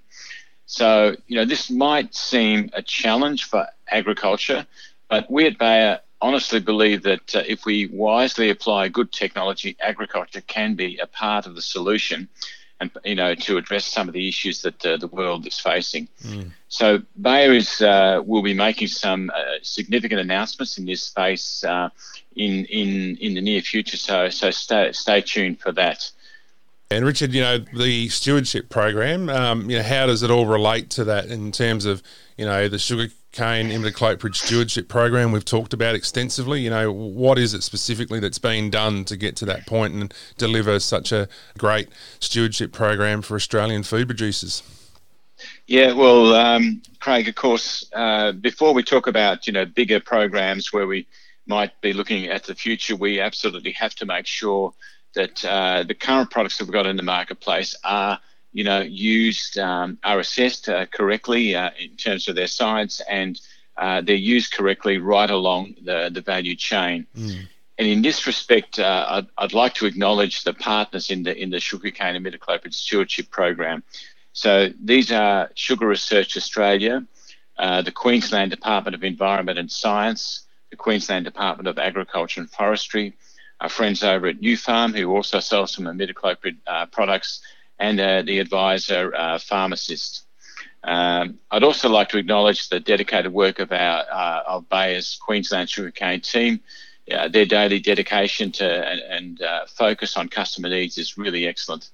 So, 0.66 1.16
you 1.26 1.36
know, 1.36 1.46
this 1.46 1.70
might 1.70 2.14
seem 2.14 2.68
a 2.74 2.82
challenge 2.82 3.44
for 3.44 3.66
agriculture, 3.90 4.66
but 5.08 5.30
we 5.30 5.46
at 5.46 5.56
Bayer 5.56 6.00
honestly 6.20 6.60
believe 6.60 7.02
that 7.04 7.34
uh, 7.34 7.42
if 7.48 7.64
we 7.64 7.86
wisely 7.86 8.50
apply 8.50 8.88
good 8.88 9.10
technology, 9.10 9.74
agriculture 9.80 10.42
can 10.42 10.74
be 10.74 10.98
a 10.98 11.06
part 11.06 11.46
of 11.46 11.54
the 11.54 11.62
solution 11.62 12.28
and 12.82 12.90
you 13.04 13.14
know 13.14 13.34
to 13.34 13.56
address 13.56 13.86
some 13.86 14.08
of 14.08 14.14
the 14.14 14.28
issues 14.28 14.62
that 14.62 14.84
uh, 14.84 14.96
the 14.96 15.06
world 15.06 15.46
is 15.46 15.58
facing. 15.58 16.08
Mm. 16.22 16.50
So 16.68 17.02
Bayer 17.20 17.52
is 17.52 17.80
uh, 17.80 18.22
will 18.24 18.42
be 18.42 18.54
making 18.54 18.88
some 18.88 19.30
uh, 19.30 19.58
significant 19.62 20.20
announcements 20.20 20.78
in 20.78 20.84
this 20.86 21.02
space 21.02 21.64
uh, 21.64 21.88
in 22.36 22.64
in 22.66 23.16
in 23.18 23.34
the 23.34 23.40
near 23.40 23.62
future. 23.62 23.96
So 23.96 24.28
so 24.28 24.50
stay 24.50 24.92
stay 24.92 25.20
tuned 25.20 25.60
for 25.60 25.72
that. 25.72 26.10
And 26.90 27.06
Richard, 27.06 27.32
you 27.32 27.40
know 27.40 27.58
the 27.58 28.08
stewardship 28.08 28.68
program. 28.68 29.30
Um, 29.30 29.70
you 29.70 29.78
know 29.78 29.84
how 29.84 30.06
does 30.06 30.22
it 30.22 30.30
all 30.30 30.46
relate 30.46 30.90
to 30.90 31.04
that 31.04 31.26
in 31.26 31.52
terms 31.52 31.84
of 31.86 32.02
you 32.36 32.44
know 32.44 32.68
the 32.68 32.78
sugar 32.78 33.08
cane 33.32 33.70
imidacloprid 33.70 34.34
stewardship 34.34 34.88
program 34.88 35.32
we've 35.32 35.44
talked 35.44 35.72
about 35.72 35.94
extensively. 35.94 36.60
You 36.60 36.70
know, 36.70 36.92
what 36.92 37.38
is 37.38 37.54
it 37.54 37.62
specifically 37.62 38.20
that's 38.20 38.38
been 38.38 38.70
done 38.70 39.04
to 39.06 39.16
get 39.16 39.36
to 39.36 39.46
that 39.46 39.66
point 39.66 39.94
and 39.94 40.14
deliver 40.36 40.78
such 40.78 41.12
a 41.12 41.28
great 41.58 41.88
stewardship 42.20 42.72
program 42.72 43.22
for 43.22 43.34
Australian 43.34 43.82
food 43.82 44.06
producers? 44.06 44.62
Yeah, 45.66 45.92
well, 45.92 46.34
um, 46.34 46.82
Craig, 47.00 47.28
of 47.28 47.34
course, 47.34 47.88
uh, 47.94 48.32
before 48.32 48.74
we 48.74 48.82
talk 48.82 49.06
about 49.06 49.46
you 49.46 49.52
know 49.52 49.64
bigger 49.64 49.98
programs 49.98 50.72
where 50.72 50.86
we 50.86 51.06
might 51.46 51.80
be 51.80 51.92
looking 51.92 52.26
at 52.26 52.44
the 52.44 52.54
future, 52.54 52.94
we 52.94 53.18
absolutely 53.18 53.72
have 53.72 53.94
to 53.96 54.06
make 54.06 54.26
sure 54.26 54.72
that 55.14 55.44
uh, 55.44 55.82
the 55.82 55.94
current 55.94 56.30
products 56.30 56.58
that 56.58 56.64
we've 56.64 56.72
got 56.72 56.86
in 56.86 56.96
the 56.96 57.02
marketplace 57.02 57.74
are 57.84 58.18
you 58.52 58.64
know, 58.64 58.80
used 58.80 59.58
um, 59.58 59.98
are 60.04 60.20
assessed 60.20 60.68
uh, 60.68 60.86
correctly 60.86 61.54
uh, 61.54 61.70
in 61.78 61.96
terms 61.96 62.28
of 62.28 62.36
their 62.36 62.46
science 62.46 63.00
and 63.08 63.40
uh, 63.76 64.00
they're 64.02 64.14
used 64.14 64.52
correctly 64.52 64.98
right 64.98 65.30
along 65.30 65.74
the, 65.82 66.10
the 66.12 66.20
value 66.20 66.54
chain. 66.54 67.06
Mm. 67.16 67.48
And 67.78 67.88
in 67.88 68.02
this 68.02 68.26
respect, 68.26 68.78
uh, 68.78 69.06
I'd, 69.08 69.26
I'd, 69.38 69.54
like 69.54 69.74
to 69.74 69.86
acknowledge 69.86 70.44
the 70.44 70.52
partners 70.52 71.10
in 71.10 71.22
the 71.22 71.36
in 71.36 71.50
the 71.50 71.58
sugarcane 71.58 72.14
and 72.14 72.24
imidacloprid 72.24 72.74
stewardship 72.74 73.30
program. 73.30 73.82
So 74.34 74.70
these 74.82 75.10
are 75.10 75.50
Sugar 75.54 75.88
Research 75.88 76.36
Australia, 76.36 77.04
uh, 77.58 77.82
the 77.82 77.90
Queensland 77.90 78.50
Department 78.50 78.94
of 78.94 79.04
Environment 79.04 79.58
and 79.58 79.70
Science, 79.70 80.46
the 80.70 80.76
Queensland 80.76 81.24
Department 81.24 81.66
of 81.66 81.78
Agriculture 81.78 82.40
and 82.40 82.50
Forestry, 82.50 83.14
our 83.60 83.68
friends 83.68 84.02
over 84.02 84.26
at 84.26 84.40
Nufarm 84.40 84.96
who 84.96 85.14
also 85.14 85.40
sell 85.40 85.66
some 85.66 85.84
imidacloprid 85.86 86.56
uh, 86.66 86.86
products, 86.86 87.42
and 87.82 87.98
uh, 87.98 88.22
the 88.22 88.38
advisor 88.38 89.12
uh, 89.14 89.38
Farmacist. 89.38 90.22
Um, 90.84 91.40
I'd 91.50 91.64
also 91.64 91.88
like 91.88 92.08
to 92.10 92.18
acknowledge 92.18 92.68
the 92.68 92.78
dedicated 92.78 93.32
work 93.32 93.58
of 93.58 93.72
our 93.72 94.04
uh, 94.10 94.42
of 94.46 94.68
Bayer's 94.68 95.18
Queensland 95.20 95.68
sugarcane 95.68 96.20
team. 96.20 96.60
Uh, 97.12 97.26
their 97.26 97.44
daily 97.44 97.80
dedication 97.80 98.52
to 98.52 98.64
and, 98.64 99.00
and 99.00 99.42
uh, 99.42 99.66
focus 99.66 100.16
on 100.16 100.28
customer 100.28 100.68
needs 100.68 100.96
is 100.96 101.18
really 101.18 101.46
excellent. 101.46 101.90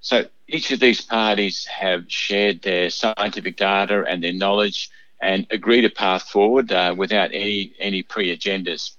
So 0.00 0.24
each 0.48 0.70
of 0.72 0.80
these 0.80 1.02
parties 1.02 1.66
have 1.66 2.04
shared 2.08 2.62
their 2.62 2.88
scientific 2.88 3.56
data 3.58 4.04
and 4.08 4.24
their 4.24 4.32
knowledge 4.32 4.88
and 5.20 5.46
agreed 5.50 5.84
a 5.84 5.90
path 5.90 6.22
forward 6.22 6.72
uh, 6.72 6.94
without 6.96 7.30
any 7.34 7.74
any 7.78 8.02
pre-agendas. 8.02 8.92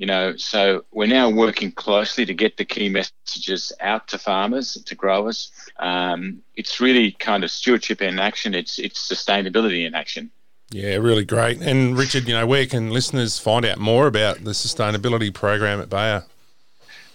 You 0.00 0.06
know, 0.06 0.34
so 0.36 0.86
we're 0.92 1.08
now 1.08 1.28
working 1.28 1.72
closely 1.72 2.24
to 2.24 2.32
get 2.32 2.56
the 2.56 2.64
key 2.64 2.88
messages 2.88 3.70
out 3.80 4.08
to 4.08 4.16
farmers, 4.16 4.82
to 4.86 4.94
growers. 4.94 5.52
Um, 5.78 6.40
it's 6.56 6.80
really 6.80 7.12
kind 7.12 7.44
of 7.44 7.50
stewardship 7.50 8.00
in 8.00 8.18
action. 8.18 8.54
It's 8.54 8.78
it's 8.78 9.06
sustainability 9.06 9.86
in 9.86 9.94
action. 9.94 10.30
Yeah, 10.70 10.94
really 10.94 11.26
great. 11.26 11.60
And 11.60 11.98
Richard, 11.98 12.26
you 12.26 12.32
know, 12.32 12.46
where 12.46 12.64
can 12.64 12.88
listeners 12.88 13.38
find 13.38 13.66
out 13.66 13.76
more 13.76 14.06
about 14.06 14.42
the 14.42 14.52
sustainability 14.52 15.34
program 15.34 15.82
at 15.82 15.90
Bayer? 15.90 16.24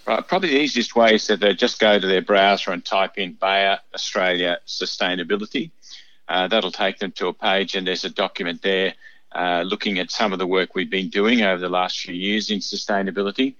Right, 0.05 0.27
probably 0.27 0.49
the 0.49 0.59
easiest 0.59 0.95
way 0.95 1.15
is 1.15 1.25
that 1.25 1.39
they 1.39 1.55
just 1.55 1.79
go 1.79 1.97
to 1.97 2.05
their 2.05 2.21
browser 2.21 2.69
and 2.69 2.85
type 2.85 3.17
in 3.17 3.33
Bayer 3.33 3.79
Australia 3.95 4.59
Sustainability. 4.67 5.71
Uh, 6.27 6.47
that'll 6.47 6.71
take 6.71 6.99
them 6.99 7.13
to 7.13 7.29
a 7.29 7.33
page, 7.33 7.73
and 7.73 7.87
there's 7.87 8.05
a 8.05 8.11
document 8.11 8.61
there 8.61 8.93
uh, 9.35 9.63
looking 9.65 9.99
at 9.99 10.11
some 10.11 10.33
of 10.33 10.39
the 10.39 10.47
work 10.47 10.75
we've 10.75 10.89
been 10.89 11.09
doing 11.09 11.41
over 11.41 11.59
the 11.59 11.69
last 11.69 11.99
few 11.99 12.15
years 12.15 12.49
in 12.49 12.59
sustainability. 12.59 13.55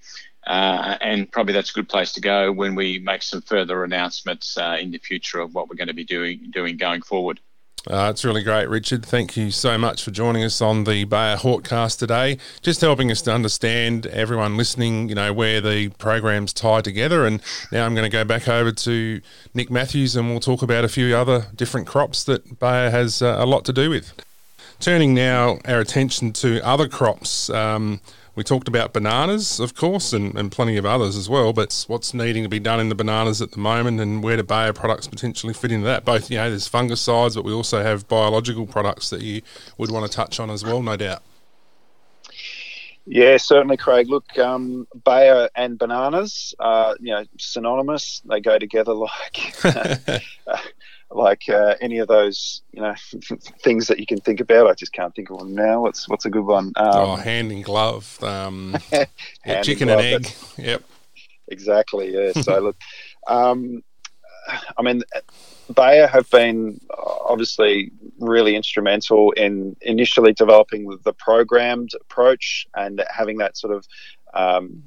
Uh, 0.46 0.96
and 1.00 1.30
probably 1.32 1.52
that's 1.52 1.70
a 1.70 1.74
good 1.74 1.88
place 1.88 2.12
to 2.12 2.20
go 2.20 2.52
when 2.52 2.74
we 2.74 3.00
make 3.00 3.22
some 3.22 3.42
further 3.42 3.82
announcements 3.82 4.56
uh, 4.56 4.76
in 4.80 4.92
the 4.92 4.98
future 4.98 5.40
of 5.40 5.54
what 5.54 5.68
we're 5.68 5.76
going 5.76 5.88
to 5.88 5.94
be 5.94 6.04
doing 6.04 6.50
doing 6.52 6.76
going 6.76 7.02
forward. 7.02 7.40
Uh, 7.88 8.08
it's 8.10 8.24
really 8.24 8.42
great, 8.42 8.68
Richard. 8.68 9.06
Thank 9.06 9.36
you 9.36 9.52
so 9.52 9.78
much 9.78 10.02
for 10.02 10.10
joining 10.10 10.42
us 10.42 10.60
on 10.60 10.84
the 10.84 11.04
Bayer 11.04 11.36
Hortcast 11.36 11.98
today. 11.98 12.38
Just 12.60 12.80
helping 12.80 13.12
us 13.12 13.22
to 13.22 13.32
understand 13.32 14.06
everyone 14.06 14.56
listening, 14.56 15.08
you 15.08 15.14
know, 15.14 15.32
where 15.32 15.60
the 15.60 15.90
programs 15.90 16.52
tie 16.52 16.80
together. 16.80 17.24
And 17.24 17.40
now 17.70 17.86
I'm 17.86 17.94
going 17.94 18.08
to 18.08 18.12
go 18.12 18.24
back 18.24 18.48
over 18.48 18.72
to 18.72 19.20
Nick 19.54 19.70
Matthews, 19.70 20.16
and 20.16 20.28
we'll 20.28 20.40
talk 20.40 20.62
about 20.62 20.84
a 20.84 20.88
few 20.88 21.14
other 21.14 21.46
different 21.54 21.86
crops 21.86 22.24
that 22.24 22.58
Bayer 22.58 22.90
has 22.90 23.22
uh, 23.22 23.36
a 23.38 23.46
lot 23.46 23.64
to 23.66 23.72
do 23.72 23.90
with. 23.90 24.12
Turning 24.78 25.14
now 25.14 25.58
our 25.64 25.80
attention 25.80 26.32
to 26.34 26.64
other 26.64 26.88
crops. 26.88 27.48
Um, 27.50 28.00
we 28.34 28.44
talked 28.44 28.68
about 28.68 28.92
bananas, 28.92 29.58
of 29.58 29.74
course, 29.74 30.12
and, 30.12 30.36
and 30.36 30.52
plenty 30.52 30.76
of 30.76 30.84
others 30.84 31.16
as 31.16 31.28
well. 31.28 31.54
But 31.54 31.86
what's 31.88 32.12
needing 32.12 32.42
to 32.42 32.48
be 32.50 32.60
done 32.60 32.78
in 32.78 32.90
the 32.90 32.94
bananas 32.94 33.40
at 33.40 33.52
the 33.52 33.58
moment, 33.58 33.98
and 34.00 34.22
where 34.22 34.36
do 34.36 34.42
Bayer 34.42 34.74
products 34.74 35.08
potentially 35.08 35.54
fit 35.54 35.72
into 35.72 35.86
that? 35.86 36.04
Both, 36.04 36.30
you 36.30 36.36
know, 36.36 36.50
there's 36.50 36.68
fungicides, 36.68 37.34
but 37.34 37.44
we 37.44 37.52
also 37.52 37.82
have 37.82 38.06
biological 38.06 38.66
products 38.66 39.08
that 39.08 39.22
you 39.22 39.40
would 39.78 39.90
want 39.90 40.10
to 40.10 40.14
touch 40.14 40.38
on 40.38 40.50
as 40.50 40.62
well, 40.62 40.82
no 40.82 40.96
doubt. 40.96 41.22
Yeah, 43.06 43.38
certainly, 43.38 43.78
Craig. 43.78 44.08
Look, 44.10 44.36
um, 44.38 44.86
Bayer 45.04 45.48
and 45.56 45.78
bananas, 45.78 46.54
are, 46.58 46.96
you 47.00 47.12
know, 47.12 47.24
synonymous. 47.38 48.20
They 48.26 48.40
go 48.40 48.58
together 48.58 48.92
like 48.94 49.54
like 51.10 51.48
uh, 51.48 51.74
any 51.80 51.98
of 51.98 52.08
those, 52.08 52.62
you 52.72 52.82
know, 52.82 52.94
things 53.62 53.86
that 53.88 53.98
you 53.98 54.06
can 54.06 54.20
think 54.20 54.40
about. 54.40 54.66
I 54.66 54.74
just 54.74 54.92
can't 54.92 55.14
think 55.14 55.30
of 55.30 55.36
one 55.36 55.54
now. 55.54 55.82
What's 55.82 56.08
what's 56.08 56.24
a 56.24 56.30
good 56.30 56.44
one? 56.44 56.72
Um, 56.76 56.90
oh, 56.92 57.16
hand 57.16 57.52
in 57.52 57.62
glove, 57.62 58.22
um, 58.22 58.76
yeah, 58.92 59.62
chicken 59.62 59.88
and 59.88 60.00
egg. 60.00 60.28
Yep, 60.58 60.82
exactly. 61.48 62.12
Yeah. 62.12 62.32
so 62.42 62.58
look, 62.60 62.76
um, 63.28 63.82
I 64.76 64.82
mean, 64.82 65.02
Bayer 65.74 66.06
have 66.06 66.28
been 66.30 66.80
obviously 66.90 67.92
really 68.18 68.56
instrumental 68.56 69.32
in 69.32 69.76
initially 69.82 70.32
developing 70.32 70.88
the 71.04 71.12
programmed 71.12 71.90
approach 72.00 72.66
and 72.74 73.02
having 73.10 73.38
that 73.38 73.56
sort 73.56 73.74
of 73.74 73.86
um, 74.34 74.82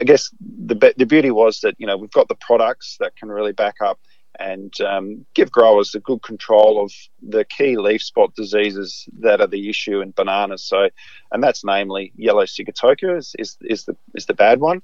I 0.00 0.04
guess 0.04 0.30
the 0.40 0.94
the 0.96 1.06
beauty 1.06 1.30
was 1.30 1.60
that 1.60 1.74
you 1.78 1.86
know 1.86 1.96
we've 1.96 2.10
got 2.12 2.28
the 2.28 2.34
products 2.34 2.96
that 3.00 3.16
can 3.16 3.28
really 3.28 3.52
back 3.52 3.76
up 3.80 4.00
and 4.38 4.78
um, 4.80 5.24
give 5.34 5.50
growers 5.50 5.94
a 5.94 6.00
good 6.00 6.22
control 6.22 6.82
of 6.82 6.92
the 7.22 7.44
key 7.44 7.76
leaf 7.76 8.02
spot 8.02 8.34
diseases 8.34 9.08
that 9.20 9.40
are 9.40 9.46
the 9.46 9.68
issue 9.68 10.00
in 10.00 10.12
bananas. 10.12 10.62
So, 10.62 10.88
and 11.32 11.42
that's 11.42 11.64
namely 11.64 12.12
yellow 12.16 12.44
sigatoka 12.44 13.18
is, 13.18 13.34
is, 13.38 13.56
is 13.62 13.84
the 13.84 13.96
is 14.14 14.26
the 14.26 14.34
bad 14.34 14.60
one. 14.60 14.82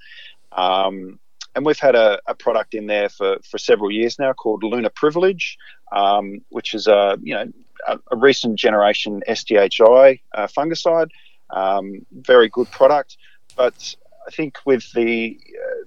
Um, 0.53 1.19
and 1.55 1.67
we've 1.67 1.79
had 1.79 1.95
a, 1.95 2.19
a, 2.27 2.35
product 2.35 2.75
in 2.75 2.87
there 2.87 3.09
for, 3.09 3.37
for 3.49 3.59
several 3.59 3.91
years 3.91 4.19
now 4.19 4.33
called 4.33 4.62
Luna 4.62 4.91
Privilege, 4.91 5.59
um, 5.95 6.41
which 6.49 6.73
is 6.75 6.87
a 6.87 7.19
you 7.23 7.35
know 7.35 7.47
a, 7.87 7.99
a 8.11 8.17
recent 8.17 8.59
generation 8.59 9.23
SDHI 9.29 10.21
uh, 10.35 10.47
fungicide. 10.47 11.11
Um, 11.51 12.07
very 12.12 12.49
good 12.49 12.71
product, 12.71 13.19
but 13.57 13.95
I 14.27 14.31
think 14.31 14.59
with 14.65 14.91
the 14.93 15.38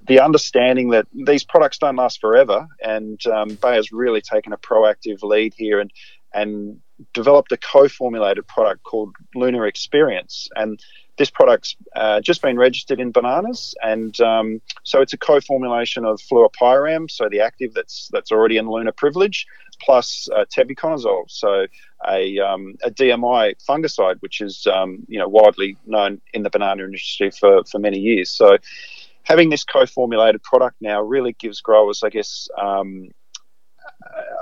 the 0.08 0.20
understanding 0.20 0.90
that 0.90 1.08
these 1.14 1.44
products 1.44 1.78
don't 1.78 1.96
last 1.96 2.20
forever, 2.20 2.68
and 2.82 3.20
um, 3.28 3.56
Bayer's 3.56 3.92
really 3.92 4.22
taken 4.22 4.54
a 4.54 4.58
proactive 4.58 5.24
lead 5.24 5.54
here 5.56 5.80
and 5.80 5.92
and 6.34 6.82
developed 7.14 7.52
a 7.52 7.58
co-formulated 7.58 8.46
product 8.48 8.84
called 8.84 9.16
Luna 9.36 9.64
Experience, 9.64 10.50
and 10.56 10.80
this 11.18 11.30
product's 11.30 11.78
uh, 11.96 12.20
just 12.20 12.42
been 12.42 12.58
registered 12.58 13.00
in 13.00 13.12
bananas, 13.12 13.74
and 13.82 14.20
um, 14.20 14.62
so 14.84 15.02
it's 15.02 15.14
a 15.14 15.18
co-formulation 15.18 16.04
of 16.04 16.20
fluopyram, 16.20 17.10
so 17.10 17.30
the 17.30 17.40
active 17.40 17.74
that's 17.74 18.10
that's 18.12 18.32
already 18.32 18.58
in 18.58 18.70
Luna 18.70 18.92
Privilege, 18.92 19.48
plus 19.82 20.28
uh, 20.36 20.46
tebuconazole, 20.46 21.30
so 21.30 21.68
a, 22.08 22.40
um, 22.40 22.76
a 22.84 22.92
DMI 22.92 23.56
fungicide, 23.68 24.18
which 24.22 24.42
is 24.42 24.68
um, 24.68 25.06
you 25.08 25.20
know 25.20 25.28
widely 25.28 25.78
known 25.86 26.22
in 26.34 26.44
the 26.44 26.50
banana 26.50 26.84
industry 26.84 27.32
for, 27.32 27.64
for 27.64 27.80
many 27.80 28.00
years. 28.00 28.30
So 28.30 28.58
having 29.26 29.50
this 29.50 29.64
co-formulated 29.64 30.42
product 30.44 30.78
now 30.80 31.02
really 31.02 31.34
gives 31.34 31.60
growers, 31.60 32.02
I 32.04 32.10
guess, 32.10 32.48
um, 32.60 33.10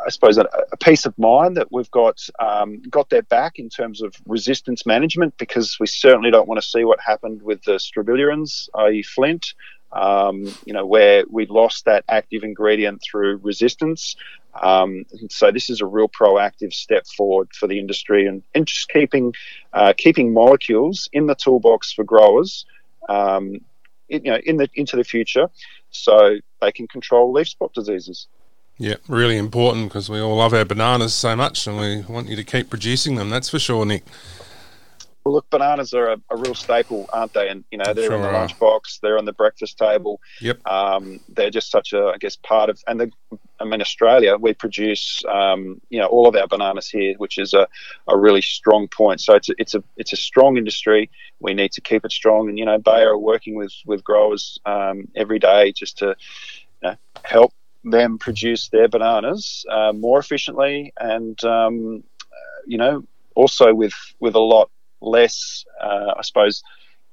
I 0.05 0.09
suppose 0.09 0.37
a, 0.37 0.45
a, 0.71 0.77
peace 0.77 1.05
of 1.05 1.17
mind 1.17 1.57
that 1.57 1.71
we've 1.71 1.89
got 1.91 2.19
um, 2.39 2.81
got 2.89 3.09
their 3.09 3.21
back 3.21 3.59
in 3.59 3.69
terms 3.69 4.01
of 4.01 4.13
resistance 4.25 4.85
management 4.85 5.37
because 5.37 5.77
we 5.79 5.87
certainly 5.87 6.31
don't 6.31 6.47
want 6.47 6.61
to 6.61 6.67
see 6.67 6.83
what 6.83 6.99
happened 6.99 7.41
with 7.41 7.63
the 7.63 7.73
strobilurins, 7.73 8.69
i.e., 8.75 9.03
flint. 9.03 9.53
Um, 9.91 10.51
you 10.65 10.73
know, 10.73 10.87
where 10.87 11.23
we 11.29 11.45
lost 11.45 11.85
that 11.85 12.03
active 12.09 12.43
ingredient 12.43 13.03
through 13.03 13.37
resistance. 13.43 14.15
Um, 14.59 15.05
so 15.29 15.51
this 15.51 15.69
is 15.69 15.81
a 15.81 15.85
real 15.85 16.09
proactive 16.09 16.73
step 16.73 17.05
forward 17.05 17.49
for 17.53 17.67
the 17.67 17.77
industry 17.77 18.25
and, 18.25 18.41
and 18.55 18.65
just 18.65 18.89
keeping 18.89 19.35
uh, 19.71 19.93
keeping 19.95 20.33
molecules 20.33 21.09
in 21.13 21.27
the 21.27 21.35
toolbox 21.35 21.93
for 21.93 22.03
growers, 22.03 22.65
um, 23.07 23.61
you 24.07 24.21
know, 24.21 24.37
in 24.45 24.57
the 24.57 24.69
into 24.75 24.95
the 24.95 25.03
future, 25.03 25.47
so 25.89 26.37
they 26.61 26.71
can 26.71 26.87
control 26.87 27.31
leaf 27.31 27.49
spot 27.49 27.73
diseases. 27.73 28.27
Yeah, 28.77 28.95
really 29.07 29.37
important 29.37 29.89
because 29.89 30.09
we 30.09 30.19
all 30.19 30.37
love 30.37 30.53
our 30.53 30.65
bananas 30.65 31.13
so 31.13 31.35
much, 31.35 31.67
and 31.67 31.77
we 31.77 32.01
want 32.01 32.27
you 32.27 32.35
to 32.35 32.43
keep 32.43 32.69
producing 32.69 33.15
them. 33.15 33.29
That's 33.29 33.49
for 33.49 33.59
sure, 33.59 33.85
Nick. 33.85 34.03
Well, 35.25 35.35
look, 35.35 35.49
bananas 35.49 35.93
are 35.93 36.11
a, 36.11 36.21
a, 36.29 36.35
real 36.35 36.53
staple, 36.53 37.09
aren't 37.13 37.33
they? 37.33 37.47
And 37.47 37.63
you 37.71 37.77
know, 37.77 37.93
they're 37.93 38.07
sure 38.07 38.15
in 38.15 38.21
the 38.21 38.27
lunchbox, 38.27 38.99
they're 38.99 39.17
on 39.17 39.23
the 39.23 39.31
breakfast 39.31 39.77
table. 39.77 40.19
Yep. 40.41 40.67
Um, 40.67 41.21
they're 41.29 41.49
just 41.49 41.71
such 41.71 41.93
a, 41.93 42.07
I 42.07 42.17
guess, 42.17 42.35
part 42.35 42.69
of. 42.69 42.83
And 42.87 42.99
the, 42.99 43.11
I 43.61 43.63
mean, 43.63 43.79
Australia, 43.79 44.35
we 44.35 44.53
produce, 44.53 45.23
um, 45.29 45.79
you 45.89 45.99
know, 45.99 46.07
all 46.07 46.27
of 46.27 46.35
our 46.35 46.47
bananas 46.47 46.89
here, 46.89 47.13
which 47.19 47.37
is 47.37 47.53
a, 47.53 47.69
a 48.09 48.17
really 48.17 48.41
strong 48.41 48.89
point. 48.89 49.21
So 49.21 49.33
it's 49.35 49.47
a, 49.47 49.53
it's 49.57 49.75
a 49.75 49.83
it's 49.95 50.11
a 50.11 50.17
strong 50.17 50.57
industry. 50.57 51.09
We 51.39 51.53
need 51.53 51.71
to 51.73 51.81
keep 51.81 52.03
it 52.03 52.11
strong, 52.11 52.49
and 52.49 52.59
you 52.59 52.65
know, 52.65 52.77
Bayer 52.77 53.11
are 53.11 53.17
working 53.17 53.55
with 53.55 53.73
with 53.85 54.03
growers 54.03 54.59
um, 54.65 55.07
every 55.15 55.39
day 55.39 55.71
just 55.71 55.99
to 55.99 56.17
you 56.81 56.89
know, 56.89 56.95
help 57.23 57.53
them 57.85 58.17
produce 58.17 58.67
their 58.69 58.89
bananas 58.89 59.65
uh, 59.71 59.93
more 59.93 60.19
efficiently, 60.19 60.91
and 60.99 61.41
um, 61.45 62.03
you 62.65 62.77
know, 62.77 63.05
also 63.35 63.73
with 63.73 63.93
with 64.19 64.35
a 64.35 64.39
lot 64.39 64.69
less, 65.03 65.65
uh, 65.81 66.13
I 66.17 66.21
suppose, 66.21 66.63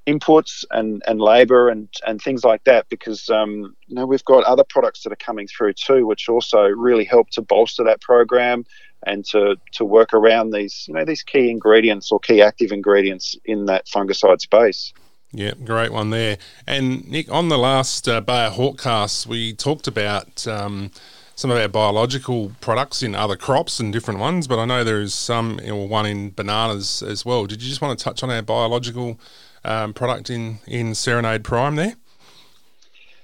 inputs 0.07 0.65
and, 0.71 1.03
and 1.07 1.21
labour 1.21 1.69
and, 1.69 1.89
and 2.07 2.21
things 2.21 2.45
like 2.45 2.65
that 2.65 2.89
because 2.89 3.29
um, 3.29 3.75
you 3.87 3.95
know 3.95 4.07
we've 4.07 4.25
got 4.25 4.45
other 4.45 4.65
products 4.65 5.03
that 5.03 5.13
are 5.13 5.17
coming 5.17 5.47
through 5.47 5.75
too, 5.75 6.07
which 6.07 6.29
also 6.29 6.63
really 6.63 7.05
help 7.05 7.31
to 7.31 7.43
bolster 7.43 7.85
that 7.85 8.01
program 8.01 8.65
and 9.07 9.25
to, 9.25 9.57
to 9.73 9.85
work 9.85 10.13
around 10.13 10.51
these 10.51 10.85
you 10.89 10.95
know 10.95 11.05
these 11.05 11.23
key 11.23 11.51
ingredients 11.51 12.11
or 12.11 12.19
key 12.21 12.43
active 12.43 12.73
ingredients 12.73 13.37
in 13.45 13.67
that 13.67 13.87
fungicide 13.87 14.41
space. 14.41 14.93
Yeah, 15.33 15.53
great 15.65 15.93
one 15.93 16.11
there. 16.11 16.39
And 16.67 17.09
Nick, 17.09 17.31
on 17.31 17.51
the 17.51 17.59
last 17.59 18.09
uh, 18.09 18.21
Bayer 18.21 18.51
Hortcast, 18.51 19.27
we 19.27 19.53
talked 19.53 19.87
about 19.87 20.45
um, 20.49 20.91
some 21.41 21.51
of 21.51 21.57
our 21.57 21.69
biological 21.69 22.53
products 22.61 23.03
in 23.03 23.15
other 23.15 23.35
crops 23.35 23.81
and 23.81 23.95
different 23.95 24.21
ones, 24.21 24.47
but 24.47 24.59
I 24.59 24.67
know 24.67 24.85
there 24.85 25.01
is 25.01 25.15
some, 25.15 25.59
or 25.67 25.89
one 25.89 26.05
in 26.05 26.33
bananas 26.33 27.03
as 27.03 27.25
well. 27.25 27.47
Did 27.47 27.63
you 27.63 27.69
just 27.71 27.81
want 27.81 27.99
to 27.99 28.05
touch 28.05 28.23
on 28.23 28.31
our 28.31 28.43
biological 28.43 29.19
um, 29.65 29.95
product 29.95 30.29
in, 30.29 30.59
in 30.67 30.95
Serenade 30.95 31.43
Prime 31.43 31.77
there? 31.77 31.95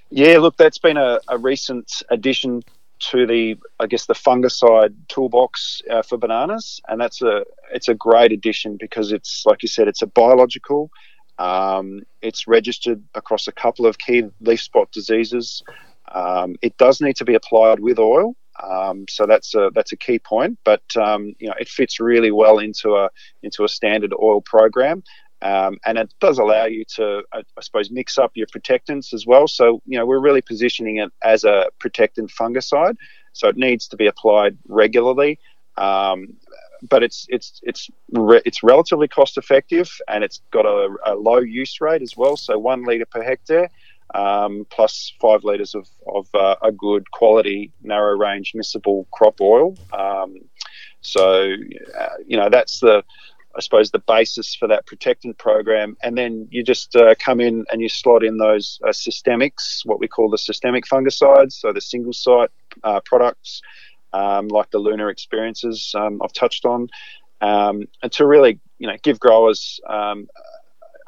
Yeah, 0.09 0.39
look, 0.39 0.57
that's 0.57 0.79
been 0.79 0.97
a, 0.97 1.19
a 1.27 1.37
recent 1.37 2.01
addition 2.09 2.63
to 3.11 3.27
the, 3.27 3.55
I 3.79 3.85
guess, 3.85 4.07
the 4.07 4.15
fungicide 4.15 4.95
toolbox 5.09 5.83
uh, 5.87 6.01
for 6.01 6.17
bananas, 6.17 6.81
and 6.87 6.99
that's 6.99 7.21
a 7.21 7.45
it's 7.71 7.87
a 7.87 7.93
great 7.93 8.31
addition 8.31 8.77
because 8.79 9.11
it's 9.11 9.45
like 9.45 9.61
you 9.61 9.67
said, 9.67 9.87
it's 9.87 10.01
a 10.01 10.07
biological. 10.07 10.89
Um, 11.37 12.01
it's 12.23 12.47
registered 12.47 13.03
across 13.13 13.47
a 13.47 13.51
couple 13.51 13.85
of 13.85 13.99
key 13.99 14.23
leaf 14.41 14.61
spot 14.61 14.91
diseases. 14.91 15.61
Um, 16.13 16.55
it 16.61 16.77
does 16.77 17.01
need 17.01 17.15
to 17.17 17.25
be 17.25 17.35
applied 17.35 17.79
with 17.79 17.99
oil, 17.99 18.35
um, 18.63 19.05
so 19.09 19.25
that's 19.25 19.53
a 19.55 19.69
that's 19.73 19.91
a 19.91 19.97
key 19.97 20.19
point. 20.19 20.57
But 20.63 20.83
um, 20.95 21.33
you 21.39 21.47
know, 21.47 21.55
it 21.59 21.67
fits 21.67 21.99
really 21.99 22.31
well 22.31 22.59
into 22.59 22.95
a 22.95 23.09
into 23.43 23.63
a 23.63 23.69
standard 23.69 24.13
oil 24.13 24.41
program. 24.41 25.03
Um, 25.41 25.77
and 25.85 25.99
it 25.99 26.11
does 26.19 26.39
allow 26.39 26.65
you 26.65 26.83
to, 26.95 27.21
I, 27.31 27.43
suppose, 27.61 27.91
mix 27.91 28.17
up 28.17 28.31
your 28.33 28.47
protectants 28.51 29.13
as 29.13 29.27
well. 29.27 29.47
So, 29.47 29.83
you 29.85 29.95
know, 29.97 30.03
we're 30.03 30.19
really 30.19 30.41
positioning 30.41 30.97
it 30.97 31.11
as 31.21 31.43
a 31.43 31.67
protectant 31.79 32.31
fungicide. 32.31 32.95
So 33.33 33.47
it 33.47 33.55
needs 33.55 33.87
to 33.89 33.97
be 33.97 34.07
applied 34.07 34.57
regularly. 34.67 35.39
Um, 35.77 36.37
but 36.89 37.03
it's 37.03 37.25
it's 37.29 37.59
it's 37.63 37.89
re- 38.11 38.41
it's 38.45 38.63
relatively 38.63 39.07
cost 39.07 39.37
effective 39.37 39.91
and 40.07 40.23
it's 40.23 40.41
got 40.51 40.65
a, 40.65 40.89
a, 41.05 41.15
low 41.15 41.39
use 41.39 41.79
rate 41.81 42.01
as 42.01 42.15
well. 42.15 42.37
So 42.37 42.57
one 42.57 42.83
liter 42.83 43.05
per 43.05 43.23
hectare, 43.23 43.69
um, 44.13 44.65
plus 44.69 45.13
five 45.19 45.43
liters 45.43 45.75
of 45.75 45.87
of 46.07 46.27
uh, 46.33 46.55
a 46.61 46.71
good 46.71 47.09
quality 47.11 47.71
narrow 47.81 48.17
range 48.17 48.53
miscible 48.55 49.05
crop 49.11 49.41
oil. 49.41 49.75
Um, 49.93 50.35
so 51.01 51.53
uh, 51.99 52.15
you 52.25 52.37
know 52.37 52.49
that's 52.49 52.79
the 52.79 53.03
I 53.55 53.59
suppose, 53.59 53.89
the 53.89 53.99
basis 53.99 54.53
for 54.53 54.67
that 54.67 54.85
protectant 54.85 55.39
program. 55.39 55.97
And 56.03 56.15
then 56.15 56.47
you 56.51 56.63
just 56.63 56.95
uh, 56.95 57.15
come 57.17 57.39
in 57.39 57.65
and 57.71 57.81
you 57.81 57.89
slot 57.89 58.23
in 58.23 58.37
those 58.37 58.79
uh, 58.83 58.89
systemics, 58.89 59.83
what 59.83 59.99
we 59.99 60.07
call 60.07 60.29
the 60.29 60.37
systemic 60.37 60.85
fungicides, 60.85 61.53
so 61.53 61.73
the 61.73 61.81
single 61.81 62.13
site 62.13 62.51
uh, 62.83 62.99
products 63.03 63.63
um, 64.13 64.47
like 64.47 64.69
the 64.71 64.79
Luna 64.79 65.07
Experiences 65.07 65.93
um, 65.95 66.21
I've 66.23 66.33
touched 66.33 66.65
on, 66.65 66.87
um, 67.41 67.83
and 68.01 68.11
to 68.13 68.25
really, 68.25 68.59
you 68.79 68.87
know, 68.87 68.95
give 69.03 69.19
growers, 69.19 69.79
um, 69.87 70.27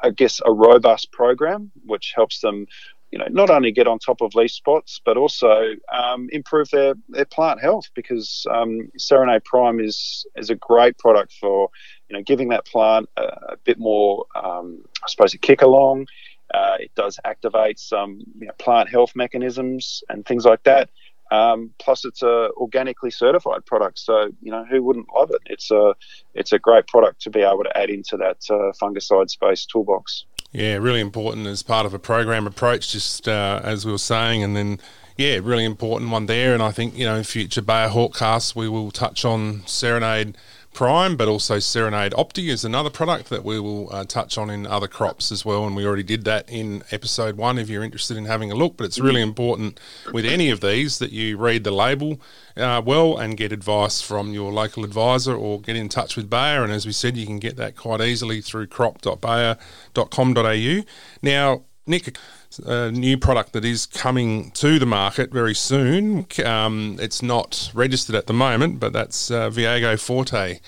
I 0.02 0.10
guess, 0.10 0.40
a 0.44 0.52
robust 0.52 1.12
program 1.12 1.70
which 1.84 2.12
helps 2.14 2.40
them 2.40 2.66
you 3.10 3.18
know, 3.18 3.26
not 3.28 3.50
only 3.50 3.72
get 3.72 3.88
on 3.88 3.98
top 3.98 4.20
of 4.20 4.34
leaf 4.34 4.52
spots, 4.52 5.00
but 5.04 5.16
also 5.16 5.74
um, 5.92 6.28
improve 6.30 6.70
their, 6.70 6.94
their 7.08 7.24
plant 7.24 7.60
health 7.60 7.86
because 7.94 8.46
um, 8.50 8.88
Serenade 8.96 9.44
Prime 9.44 9.80
is 9.80 10.24
is 10.36 10.50
a 10.50 10.54
great 10.54 10.96
product 10.98 11.34
for 11.40 11.70
you 12.08 12.16
know 12.16 12.22
giving 12.22 12.48
that 12.50 12.66
plant 12.66 13.08
a, 13.16 13.22
a 13.22 13.56
bit 13.64 13.78
more, 13.78 14.26
um, 14.36 14.84
I 15.02 15.08
suppose, 15.08 15.34
a 15.34 15.38
kick 15.38 15.62
along. 15.62 16.06
Uh, 16.54 16.76
it 16.80 16.90
does 16.96 17.18
activate 17.24 17.78
some 17.78 18.20
you 18.38 18.46
know, 18.46 18.52
plant 18.58 18.88
health 18.88 19.12
mechanisms 19.14 20.02
and 20.08 20.26
things 20.26 20.44
like 20.44 20.62
that. 20.64 20.90
Um, 21.30 21.70
plus, 21.78 22.04
it's 22.04 22.22
a 22.22 22.50
organically 22.56 23.10
certified 23.10 23.64
product, 23.64 23.98
so 23.98 24.30
you 24.42 24.50
know 24.50 24.64
who 24.64 24.82
wouldn't 24.82 25.06
love 25.14 25.30
it? 25.30 25.40
It's 25.46 25.70
a 25.70 25.94
it's 26.34 26.52
a 26.52 26.58
great 26.58 26.86
product 26.86 27.22
to 27.22 27.30
be 27.30 27.40
able 27.40 27.62
to 27.64 27.78
add 27.78 27.90
into 27.90 28.16
that 28.16 28.38
uh, 28.50 28.72
fungicide 28.80 29.30
space 29.30 29.64
toolbox. 29.64 30.24
Yeah, 30.52 30.76
really 30.76 31.00
important 31.00 31.46
as 31.46 31.62
part 31.62 31.86
of 31.86 31.94
a 31.94 31.98
program 32.00 32.46
approach, 32.46 32.90
just 32.90 33.28
uh, 33.28 33.60
as 33.62 33.86
we 33.86 33.92
were 33.92 33.98
saying, 33.98 34.42
and 34.42 34.56
then 34.56 34.80
yeah, 35.16 35.38
really 35.40 35.64
important 35.64 36.10
one 36.10 36.26
there. 36.26 36.52
And 36.52 36.62
I 36.62 36.72
think 36.72 36.96
you 36.96 37.04
know 37.04 37.16
in 37.16 37.24
future 37.24 37.62
Bayer 37.62 37.88
Hortcasts 37.88 38.56
we 38.56 38.68
will 38.68 38.90
touch 38.90 39.24
on 39.24 39.62
Serenade 39.66 40.36
Prime, 40.72 41.16
but 41.16 41.26
also 41.28 41.58
Serenade 41.58 42.12
Opti 42.12 42.48
is 42.48 42.64
another 42.64 42.90
product 42.90 43.28
that 43.28 43.44
we 43.44 43.58
will 43.58 43.92
uh, 43.92 44.04
touch 44.04 44.38
on 44.38 44.50
in 44.50 44.66
other 44.66 44.86
crops 44.86 45.32
as 45.32 45.44
well. 45.44 45.66
And 45.66 45.74
we 45.74 45.84
already 45.84 46.04
did 46.04 46.22
that 46.24 46.48
in 46.48 46.84
episode 46.90 47.36
one 47.36 47.58
if 47.58 47.68
you're 47.68 47.82
interested 47.82 48.16
in 48.16 48.26
having 48.26 48.52
a 48.52 48.54
look. 48.54 48.76
But 48.76 48.84
it's 48.84 49.00
really 49.00 49.20
important 49.20 49.80
with 50.12 50.24
any 50.24 50.48
of 50.48 50.60
these 50.60 50.98
that 50.98 51.10
you 51.12 51.36
read 51.36 51.64
the 51.64 51.72
label 51.72 52.20
uh, 52.56 52.80
well 52.84 53.18
and 53.18 53.36
get 53.36 53.50
advice 53.52 54.00
from 54.00 54.32
your 54.32 54.52
local 54.52 54.84
advisor 54.84 55.34
or 55.34 55.60
get 55.60 55.74
in 55.76 55.88
touch 55.88 56.16
with 56.16 56.30
Bayer. 56.30 56.62
And 56.62 56.72
as 56.72 56.86
we 56.86 56.92
said, 56.92 57.16
you 57.16 57.26
can 57.26 57.40
get 57.40 57.56
that 57.56 57.74
quite 57.76 58.00
easily 58.00 58.40
through 58.40 58.68
crop.bayer.com.au. 58.68 60.82
Now, 61.22 61.64
Nick, 61.86 62.16
a 62.58 62.90
new 62.90 63.16
product 63.16 63.52
that 63.52 63.64
is 63.64 63.86
coming 63.86 64.50
to 64.52 64.78
the 64.78 64.86
market 64.86 65.32
very 65.32 65.54
soon. 65.54 66.26
Um, 66.44 66.98
it's 67.00 67.22
not 67.22 67.70
registered 67.74 68.16
at 68.16 68.26
the 68.26 68.32
moment, 68.32 68.80
but 68.80 68.92
that's 68.92 69.30
uh, 69.30 69.50
Viago 69.50 69.98
Forte. 69.98 70.60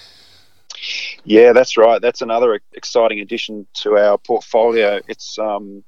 Yeah, 1.24 1.52
that's 1.52 1.76
right. 1.76 2.00
That's 2.00 2.22
another 2.22 2.60
exciting 2.72 3.20
addition 3.20 3.66
to 3.82 3.96
our 3.96 4.18
portfolio. 4.18 5.00
It's 5.08 5.38
um, 5.38 5.84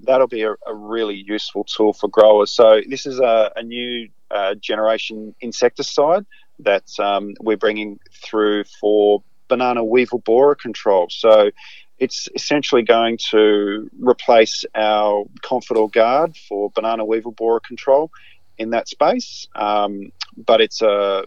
that'll 0.00 0.26
be 0.26 0.42
a, 0.42 0.52
a, 0.66 0.74
really 0.74 1.14
useful 1.14 1.64
tool 1.64 1.92
for 1.92 2.08
growers. 2.08 2.50
So 2.50 2.80
this 2.88 3.06
is 3.06 3.20
a, 3.20 3.52
a 3.54 3.62
new 3.62 4.08
uh, 4.30 4.54
generation 4.56 5.34
insecticide 5.40 6.26
that 6.58 6.84
um, 6.98 7.34
we're 7.40 7.56
bringing 7.56 8.00
through 8.12 8.64
for 8.80 9.22
banana 9.48 9.84
weevil 9.84 10.18
borer 10.18 10.54
control. 10.54 11.08
So 11.10 11.50
it's 12.02 12.28
essentially 12.34 12.82
going 12.82 13.16
to 13.30 13.88
replace 14.00 14.64
our 14.74 15.24
Confidor 15.42 15.88
Guard 15.88 16.36
for 16.36 16.68
banana 16.74 17.04
weevil 17.04 17.30
borer 17.30 17.60
control 17.60 18.10
in 18.58 18.70
that 18.70 18.88
space. 18.88 19.46
Um, 19.54 20.10
but 20.36 20.60
it's 20.60 20.82
a, 20.82 21.22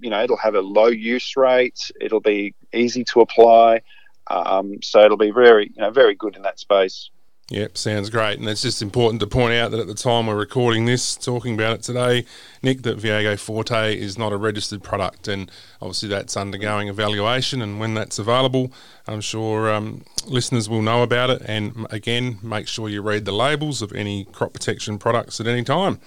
you 0.00 0.10
know, 0.10 0.20
it'll 0.24 0.36
have 0.36 0.56
a 0.56 0.60
low 0.60 0.88
use 0.88 1.36
rate. 1.36 1.78
It'll 2.00 2.20
be 2.20 2.56
easy 2.74 3.04
to 3.04 3.20
apply. 3.20 3.82
Um, 4.26 4.82
so 4.82 5.00
it'll 5.04 5.16
be 5.16 5.30
very, 5.30 5.66
you 5.72 5.80
know, 5.80 5.92
very 5.92 6.16
good 6.16 6.34
in 6.34 6.42
that 6.42 6.58
space. 6.58 7.10
Yep, 7.48 7.78
sounds 7.78 8.10
great. 8.10 8.40
And 8.40 8.48
it's 8.48 8.62
just 8.62 8.82
important 8.82 9.20
to 9.20 9.26
point 9.28 9.54
out 9.54 9.70
that 9.70 9.78
at 9.78 9.86
the 9.86 9.94
time 9.94 10.26
we're 10.26 10.34
recording 10.34 10.84
this, 10.84 11.14
talking 11.14 11.54
about 11.54 11.74
it 11.74 11.82
today, 11.82 12.24
Nick, 12.60 12.82
that 12.82 12.98
Viago 12.98 13.38
Forte 13.38 13.96
is 13.96 14.18
not 14.18 14.32
a 14.32 14.36
registered 14.36 14.82
product. 14.82 15.28
And 15.28 15.48
obviously 15.80 16.08
that's 16.08 16.36
undergoing 16.36 16.88
evaluation. 16.88 17.62
And 17.62 17.78
when 17.78 17.94
that's 17.94 18.18
available, 18.18 18.72
I'm 19.06 19.20
sure 19.20 19.72
um, 19.72 20.04
listeners 20.26 20.68
will 20.68 20.82
know 20.82 21.04
about 21.04 21.30
it. 21.30 21.40
And 21.46 21.86
again, 21.90 22.38
make 22.42 22.66
sure 22.66 22.88
you 22.88 23.00
read 23.00 23.24
the 23.24 23.32
labels 23.32 23.80
of 23.80 23.92
any 23.92 24.24
crop 24.24 24.52
protection 24.52 24.98
products 24.98 25.40
at 25.40 25.46
any 25.46 25.62
time. 25.62 26.00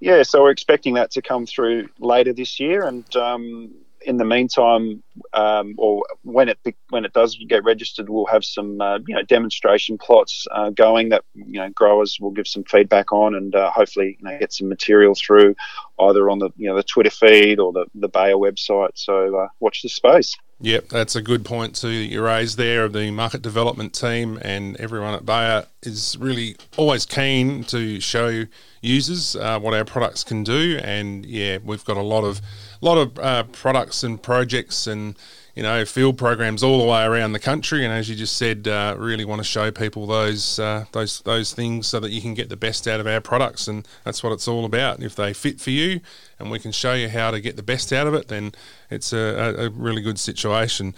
Yeah, 0.00 0.22
so 0.22 0.40
we're 0.40 0.52
expecting 0.52 0.94
that 0.94 1.10
to 1.10 1.20
come 1.20 1.44
through 1.44 1.90
later 1.98 2.32
this 2.32 2.58
year. 2.58 2.86
And, 2.86 3.14
um, 3.14 3.74
in 4.02 4.16
the 4.16 4.24
meantime, 4.24 5.02
um, 5.32 5.74
or 5.78 6.02
when 6.22 6.48
it 6.48 6.58
when 6.88 7.04
it 7.04 7.12
does 7.12 7.36
get 7.48 7.64
registered, 7.64 8.08
we'll 8.08 8.26
have 8.26 8.44
some 8.44 8.80
uh, 8.80 8.98
you 9.06 9.14
know 9.14 9.22
demonstration 9.22 9.98
plots 9.98 10.46
uh, 10.52 10.70
going 10.70 11.10
that 11.10 11.24
you 11.34 11.60
know 11.60 11.68
growers 11.70 12.18
will 12.20 12.30
give 12.30 12.48
some 12.48 12.64
feedback 12.64 13.12
on, 13.12 13.34
and 13.34 13.54
uh, 13.54 13.70
hopefully 13.70 14.16
you 14.18 14.24
know, 14.24 14.38
get 14.38 14.52
some 14.52 14.68
material 14.68 15.14
through 15.14 15.54
either 15.98 16.30
on 16.30 16.38
the 16.38 16.50
you 16.56 16.68
know 16.68 16.76
the 16.76 16.82
Twitter 16.82 17.10
feed 17.10 17.58
or 17.58 17.72
the 17.72 17.86
the 17.94 18.08
Bayer 18.08 18.36
website. 18.36 18.92
So 18.94 19.36
uh, 19.36 19.48
watch 19.60 19.82
this 19.82 19.94
space. 19.94 20.36
Yep, 20.62 20.90
that's 20.90 21.16
a 21.16 21.22
good 21.22 21.42
point 21.42 21.74
too 21.74 21.88
that 21.88 22.10
you 22.12 22.22
raised 22.22 22.58
there. 22.58 22.86
The 22.86 23.10
market 23.10 23.40
development 23.40 23.94
team 23.94 24.38
and 24.42 24.76
everyone 24.76 25.14
at 25.14 25.24
Bayer 25.24 25.64
is 25.82 26.18
really 26.20 26.54
always 26.76 27.06
keen 27.06 27.64
to 27.64 27.98
show 27.98 28.44
users 28.82 29.34
uh, 29.36 29.58
what 29.58 29.72
our 29.72 29.86
products 29.86 30.22
can 30.22 30.44
do, 30.44 30.78
and 30.82 31.24
yeah, 31.24 31.58
we've 31.64 31.84
got 31.86 31.96
a 31.96 32.02
lot 32.02 32.24
of 32.24 32.42
lot 32.82 32.98
of 32.98 33.18
uh, 33.18 33.44
products 33.44 34.02
and 34.02 34.22
projects 34.22 34.86
and 34.86 35.16
you 35.60 35.66
know 35.66 35.84
field 35.84 36.16
programs 36.16 36.62
all 36.62 36.78
the 36.78 36.86
way 36.86 37.04
around 37.04 37.32
the 37.32 37.38
country. 37.38 37.84
And 37.84 37.92
as 37.92 38.08
you 38.08 38.16
just 38.16 38.38
said, 38.38 38.66
uh, 38.66 38.94
really 38.96 39.26
want 39.26 39.40
to 39.40 39.44
show 39.44 39.70
people 39.70 40.06
those 40.06 40.58
uh, 40.58 40.86
those 40.92 41.20
those 41.20 41.52
things 41.52 41.86
so 41.86 42.00
that 42.00 42.10
you 42.10 42.22
can 42.22 42.32
get 42.32 42.48
the 42.48 42.56
best 42.56 42.88
out 42.88 42.98
of 42.98 43.06
our 43.06 43.20
products, 43.20 43.68
and 43.68 43.86
that's 44.02 44.22
what 44.22 44.32
it's 44.32 44.48
all 44.48 44.64
about. 44.64 45.02
If 45.02 45.14
they 45.14 45.34
fit 45.34 45.60
for 45.60 45.68
you, 45.68 46.00
and 46.38 46.50
we 46.50 46.60
can 46.60 46.72
show 46.72 46.94
you 46.94 47.10
how 47.10 47.30
to 47.30 47.42
get 47.42 47.56
the 47.56 47.62
best 47.62 47.92
out 47.92 48.06
of 48.06 48.14
it, 48.14 48.28
then 48.28 48.52
it's 48.88 49.12
a, 49.12 49.54
a 49.58 49.68
really 49.68 50.00
good 50.00 50.18
situation 50.18 50.94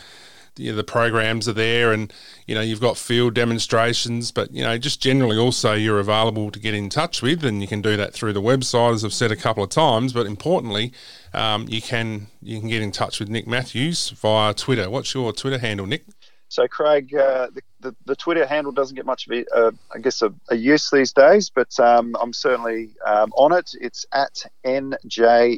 the, 0.56 0.70
the 0.70 0.84
programs 0.84 1.48
are 1.48 1.52
there 1.52 1.92
and 1.92 2.12
you 2.46 2.54
know 2.54 2.60
you've 2.60 2.80
got 2.80 2.96
field 2.96 3.34
demonstrations 3.34 4.30
but 4.30 4.52
you 4.52 4.62
know 4.62 4.76
just 4.78 5.00
generally 5.00 5.36
also 5.36 5.74
you're 5.74 6.00
available 6.00 6.50
to 6.50 6.58
get 6.58 6.74
in 6.74 6.88
touch 6.88 7.22
with 7.22 7.44
and 7.44 7.62
you 7.62 7.68
can 7.68 7.80
do 7.80 7.96
that 7.96 8.12
through 8.12 8.32
the 8.32 8.42
website 8.42 8.94
as 8.94 9.04
i've 9.04 9.12
said 9.12 9.30
a 9.30 9.36
couple 9.36 9.62
of 9.62 9.70
times 9.70 10.12
but 10.12 10.26
importantly 10.26 10.92
um, 11.32 11.66
you 11.68 11.80
can 11.80 12.26
you 12.42 12.60
can 12.60 12.68
get 12.68 12.82
in 12.82 12.92
touch 12.92 13.18
with 13.18 13.28
nick 13.28 13.46
matthews 13.46 14.10
via 14.10 14.52
twitter 14.52 14.90
what's 14.90 15.14
your 15.14 15.32
twitter 15.32 15.58
handle 15.58 15.86
nick 15.86 16.04
so, 16.52 16.68
Craig, 16.68 17.14
uh, 17.14 17.48
the, 17.54 17.62
the, 17.80 17.96
the, 18.04 18.14
Twitter 18.14 18.44
handle 18.44 18.72
doesn't 18.72 18.94
get 18.94 19.06
much 19.06 19.26
of 19.26 19.32
a, 19.32 19.46
uh, 19.56 19.70
I 19.94 20.00
guess, 20.00 20.20
a, 20.20 20.34
a, 20.50 20.54
use 20.54 20.90
these 20.90 21.10
days, 21.10 21.48
but 21.48 21.80
um, 21.80 22.14
I'm 22.20 22.34
certainly 22.34 22.90
um, 23.06 23.32
on 23.38 23.52
it. 23.52 23.74
It's 23.80 24.04
at 24.12 24.44
NJMAT 24.66 25.56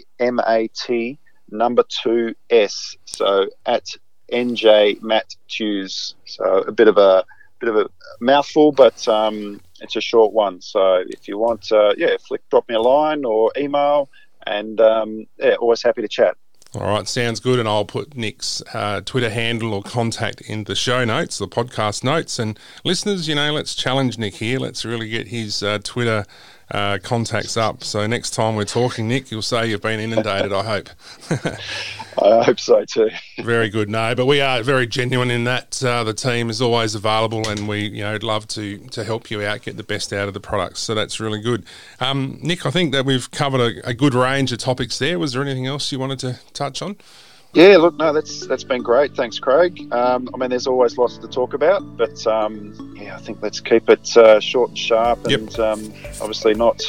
number 1.50 1.82
two 1.88 2.36
S. 2.48 2.96
So, 3.06 3.48
at 3.66 3.88
NJ 4.32 5.02
Matt 5.02 5.36
Hughes. 5.48 6.14
So 6.24 6.58
a 6.60 6.72
bit 6.72 6.88
of 6.88 6.98
a 6.98 7.24
bit 7.60 7.68
of 7.68 7.76
a 7.76 7.88
mouthful, 8.20 8.72
but 8.72 9.06
um, 9.08 9.60
it's 9.80 9.96
a 9.96 10.00
short 10.00 10.32
one. 10.32 10.60
So 10.60 11.04
if 11.08 11.28
you 11.28 11.38
want, 11.38 11.70
uh, 11.72 11.94
yeah, 11.96 12.16
flick, 12.26 12.48
drop 12.50 12.68
me 12.68 12.74
a 12.74 12.80
line 12.80 13.24
or 13.24 13.52
email, 13.56 14.08
and 14.46 14.80
um, 14.80 15.26
yeah, 15.38 15.54
always 15.54 15.82
happy 15.82 16.02
to 16.02 16.08
chat. 16.08 16.36
All 16.74 16.88
right, 16.88 17.06
sounds 17.06 17.38
good. 17.38 17.60
And 17.60 17.68
I'll 17.68 17.84
put 17.84 18.16
Nick's 18.16 18.60
uh, 18.72 19.00
Twitter 19.02 19.30
handle 19.30 19.74
or 19.74 19.82
contact 19.82 20.40
in 20.40 20.64
the 20.64 20.74
show 20.74 21.04
notes, 21.04 21.38
the 21.38 21.46
podcast 21.46 22.02
notes. 22.02 22.40
And 22.40 22.58
listeners, 22.84 23.28
you 23.28 23.36
know, 23.36 23.52
let's 23.52 23.76
challenge 23.76 24.18
Nick 24.18 24.34
here. 24.34 24.58
Let's 24.58 24.84
really 24.84 25.08
get 25.08 25.28
his 25.28 25.62
uh, 25.62 25.78
Twitter 25.84 26.24
uh, 26.70 26.98
contacts 27.02 27.56
up. 27.56 27.84
So 27.84 28.06
next 28.06 28.30
time 28.30 28.56
we're 28.56 28.64
talking, 28.64 29.08
Nick, 29.08 29.30
you'll 29.30 29.42
say 29.42 29.68
you've 29.68 29.82
been 29.82 30.00
inundated, 30.00 30.52
I 30.52 30.62
hope. 30.62 30.88
I 32.22 32.44
hope 32.44 32.60
so 32.60 32.84
too. 32.84 33.10
very 33.42 33.68
good. 33.68 33.88
No, 33.88 34.14
but 34.14 34.26
we 34.26 34.40
are 34.40 34.62
very 34.62 34.86
genuine 34.86 35.30
in 35.30 35.44
that. 35.44 35.82
Uh, 35.82 36.04
the 36.04 36.14
team 36.14 36.48
is 36.48 36.62
always 36.62 36.94
available, 36.94 37.48
and 37.48 37.66
we, 37.66 37.88
you 37.88 38.02
know, 38.02 38.18
love 38.22 38.46
to 38.48 38.78
to 38.78 39.04
help 39.04 39.30
you 39.30 39.42
out, 39.42 39.62
get 39.62 39.76
the 39.76 39.82
best 39.82 40.12
out 40.12 40.28
of 40.28 40.34
the 40.34 40.40
products. 40.40 40.80
So 40.80 40.94
that's 40.94 41.18
really 41.18 41.40
good. 41.40 41.64
Um, 42.00 42.38
Nick, 42.40 42.66
I 42.66 42.70
think 42.70 42.92
that 42.92 43.04
we've 43.04 43.30
covered 43.30 43.60
a, 43.60 43.88
a 43.88 43.94
good 43.94 44.14
range 44.14 44.52
of 44.52 44.58
topics 44.58 44.98
there. 44.98 45.18
Was 45.18 45.32
there 45.32 45.42
anything 45.42 45.66
else 45.66 45.90
you 45.90 45.98
wanted 45.98 46.20
to 46.20 46.38
touch 46.52 46.82
on? 46.82 46.96
Yeah, 47.54 47.76
look, 47.76 47.96
no, 47.96 48.12
that's 48.12 48.46
that's 48.48 48.64
been 48.64 48.82
great. 48.82 49.14
Thanks, 49.14 49.38
Craig. 49.38 49.92
Um, 49.92 50.28
I 50.34 50.36
mean, 50.36 50.50
there's 50.50 50.66
always 50.66 50.98
lots 50.98 51.18
to 51.18 51.28
talk 51.28 51.54
about, 51.54 51.96
but 51.96 52.26
um, 52.26 52.96
yeah, 53.00 53.14
I 53.14 53.20
think 53.20 53.40
let's 53.42 53.60
keep 53.60 53.88
it 53.88 54.16
uh, 54.16 54.40
short 54.40 54.70
and 54.70 54.78
sharp, 54.78 55.24
and 55.26 55.50
yep. 55.50 55.58
um, 55.60 55.92
obviously 56.20 56.54
not 56.54 56.82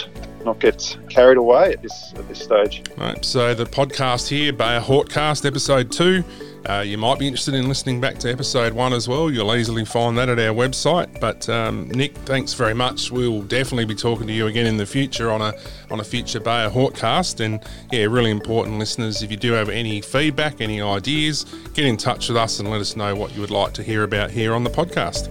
not 0.45 0.59
get 0.59 0.97
carried 1.09 1.37
away 1.37 1.73
at 1.73 1.81
this 1.81 2.13
at 2.15 2.27
this 2.27 2.41
stage. 2.41 2.83
Right. 2.97 3.23
So 3.25 3.53
the 3.53 3.65
podcast 3.65 4.27
here, 4.27 4.53
Bayer 4.53 4.79
Hortcast, 4.79 5.45
episode 5.45 5.91
two. 5.91 6.23
Uh, 6.67 6.81
you 6.81 6.97
might 6.97 7.19
be 7.19 7.27
interested 7.27 7.53
in 7.53 7.67
listening 7.67 8.01
back 8.01 8.17
to 8.17 8.31
episode 8.31 8.73
one 8.73 8.91
as 8.91 9.07
well. 9.07 9.29
You'll 9.29 9.55
easily 9.55 9.85
find 9.85 10.17
that 10.17 10.29
at 10.29 10.39
our 10.39 10.53
website. 10.53 11.19
But 11.19 11.47
um, 11.47 11.89
Nick, 11.89 12.15
thanks 12.19 12.53
very 12.53 12.73
much. 12.73 13.11
We'll 13.11 13.43
definitely 13.43 13.85
be 13.85 13.93
talking 13.93 14.25
to 14.25 14.33
you 14.33 14.47
again 14.47 14.65
in 14.65 14.77
the 14.77 14.85
future 14.85 15.29
on 15.29 15.41
a 15.41 15.53
on 15.91 15.99
a 15.99 16.03
future 16.03 16.39
Bayer 16.39 16.69
Hortcast. 16.69 17.39
And 17.39 17.59
yeah, 17.91 18.05
really 18.05 18.31
important 18.31 18.79
listeners. 18.79 19.21
If 19.21 19.29
you 19.29 19.37
do 19.37 19.51
have 19.51 19.69
any 19.69 20.01
feedback, 20.01 20.59
any 20.59 20.81
ideas, 20.81 21.43
get 21.73 21.85
in 21.85 21.97
touch 21.97 22.29
with 22.29 22.37
us 22.37 22.59
and 22.59 22.71
let 22.71 22.81
us 22.81 22.95
know 22.95 23.15
what 23.15 23.35
you 23.35 23.41
would 23.41 23.51
like 23.51 23.73
to 23.73 23.83
hear 23.83 24.03
about 24.03 24.31
here 24.31 24.53
on 24.55 24.63
the 24.63 24.71
podcast. 24.71 25.29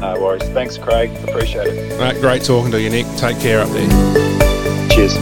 No 0.00 0.18
worries. 0.20 0.42
Thanks, 0.50 0.76
Craig. 0.78 1.10
Appreciate 1.28 1.68
it. 1.68 2.00
Right, 2.00 2.18
great 2.20 2.42
talking 2.42 2.72
to 2.72 2.80
you, 2.80 2.90
Nick. 2.90 3.06
Take 3.16 3.38
care 3.38 3.60
up 3.60 3.68
there. 3.68 3.88
Cheers. 4.90 5.14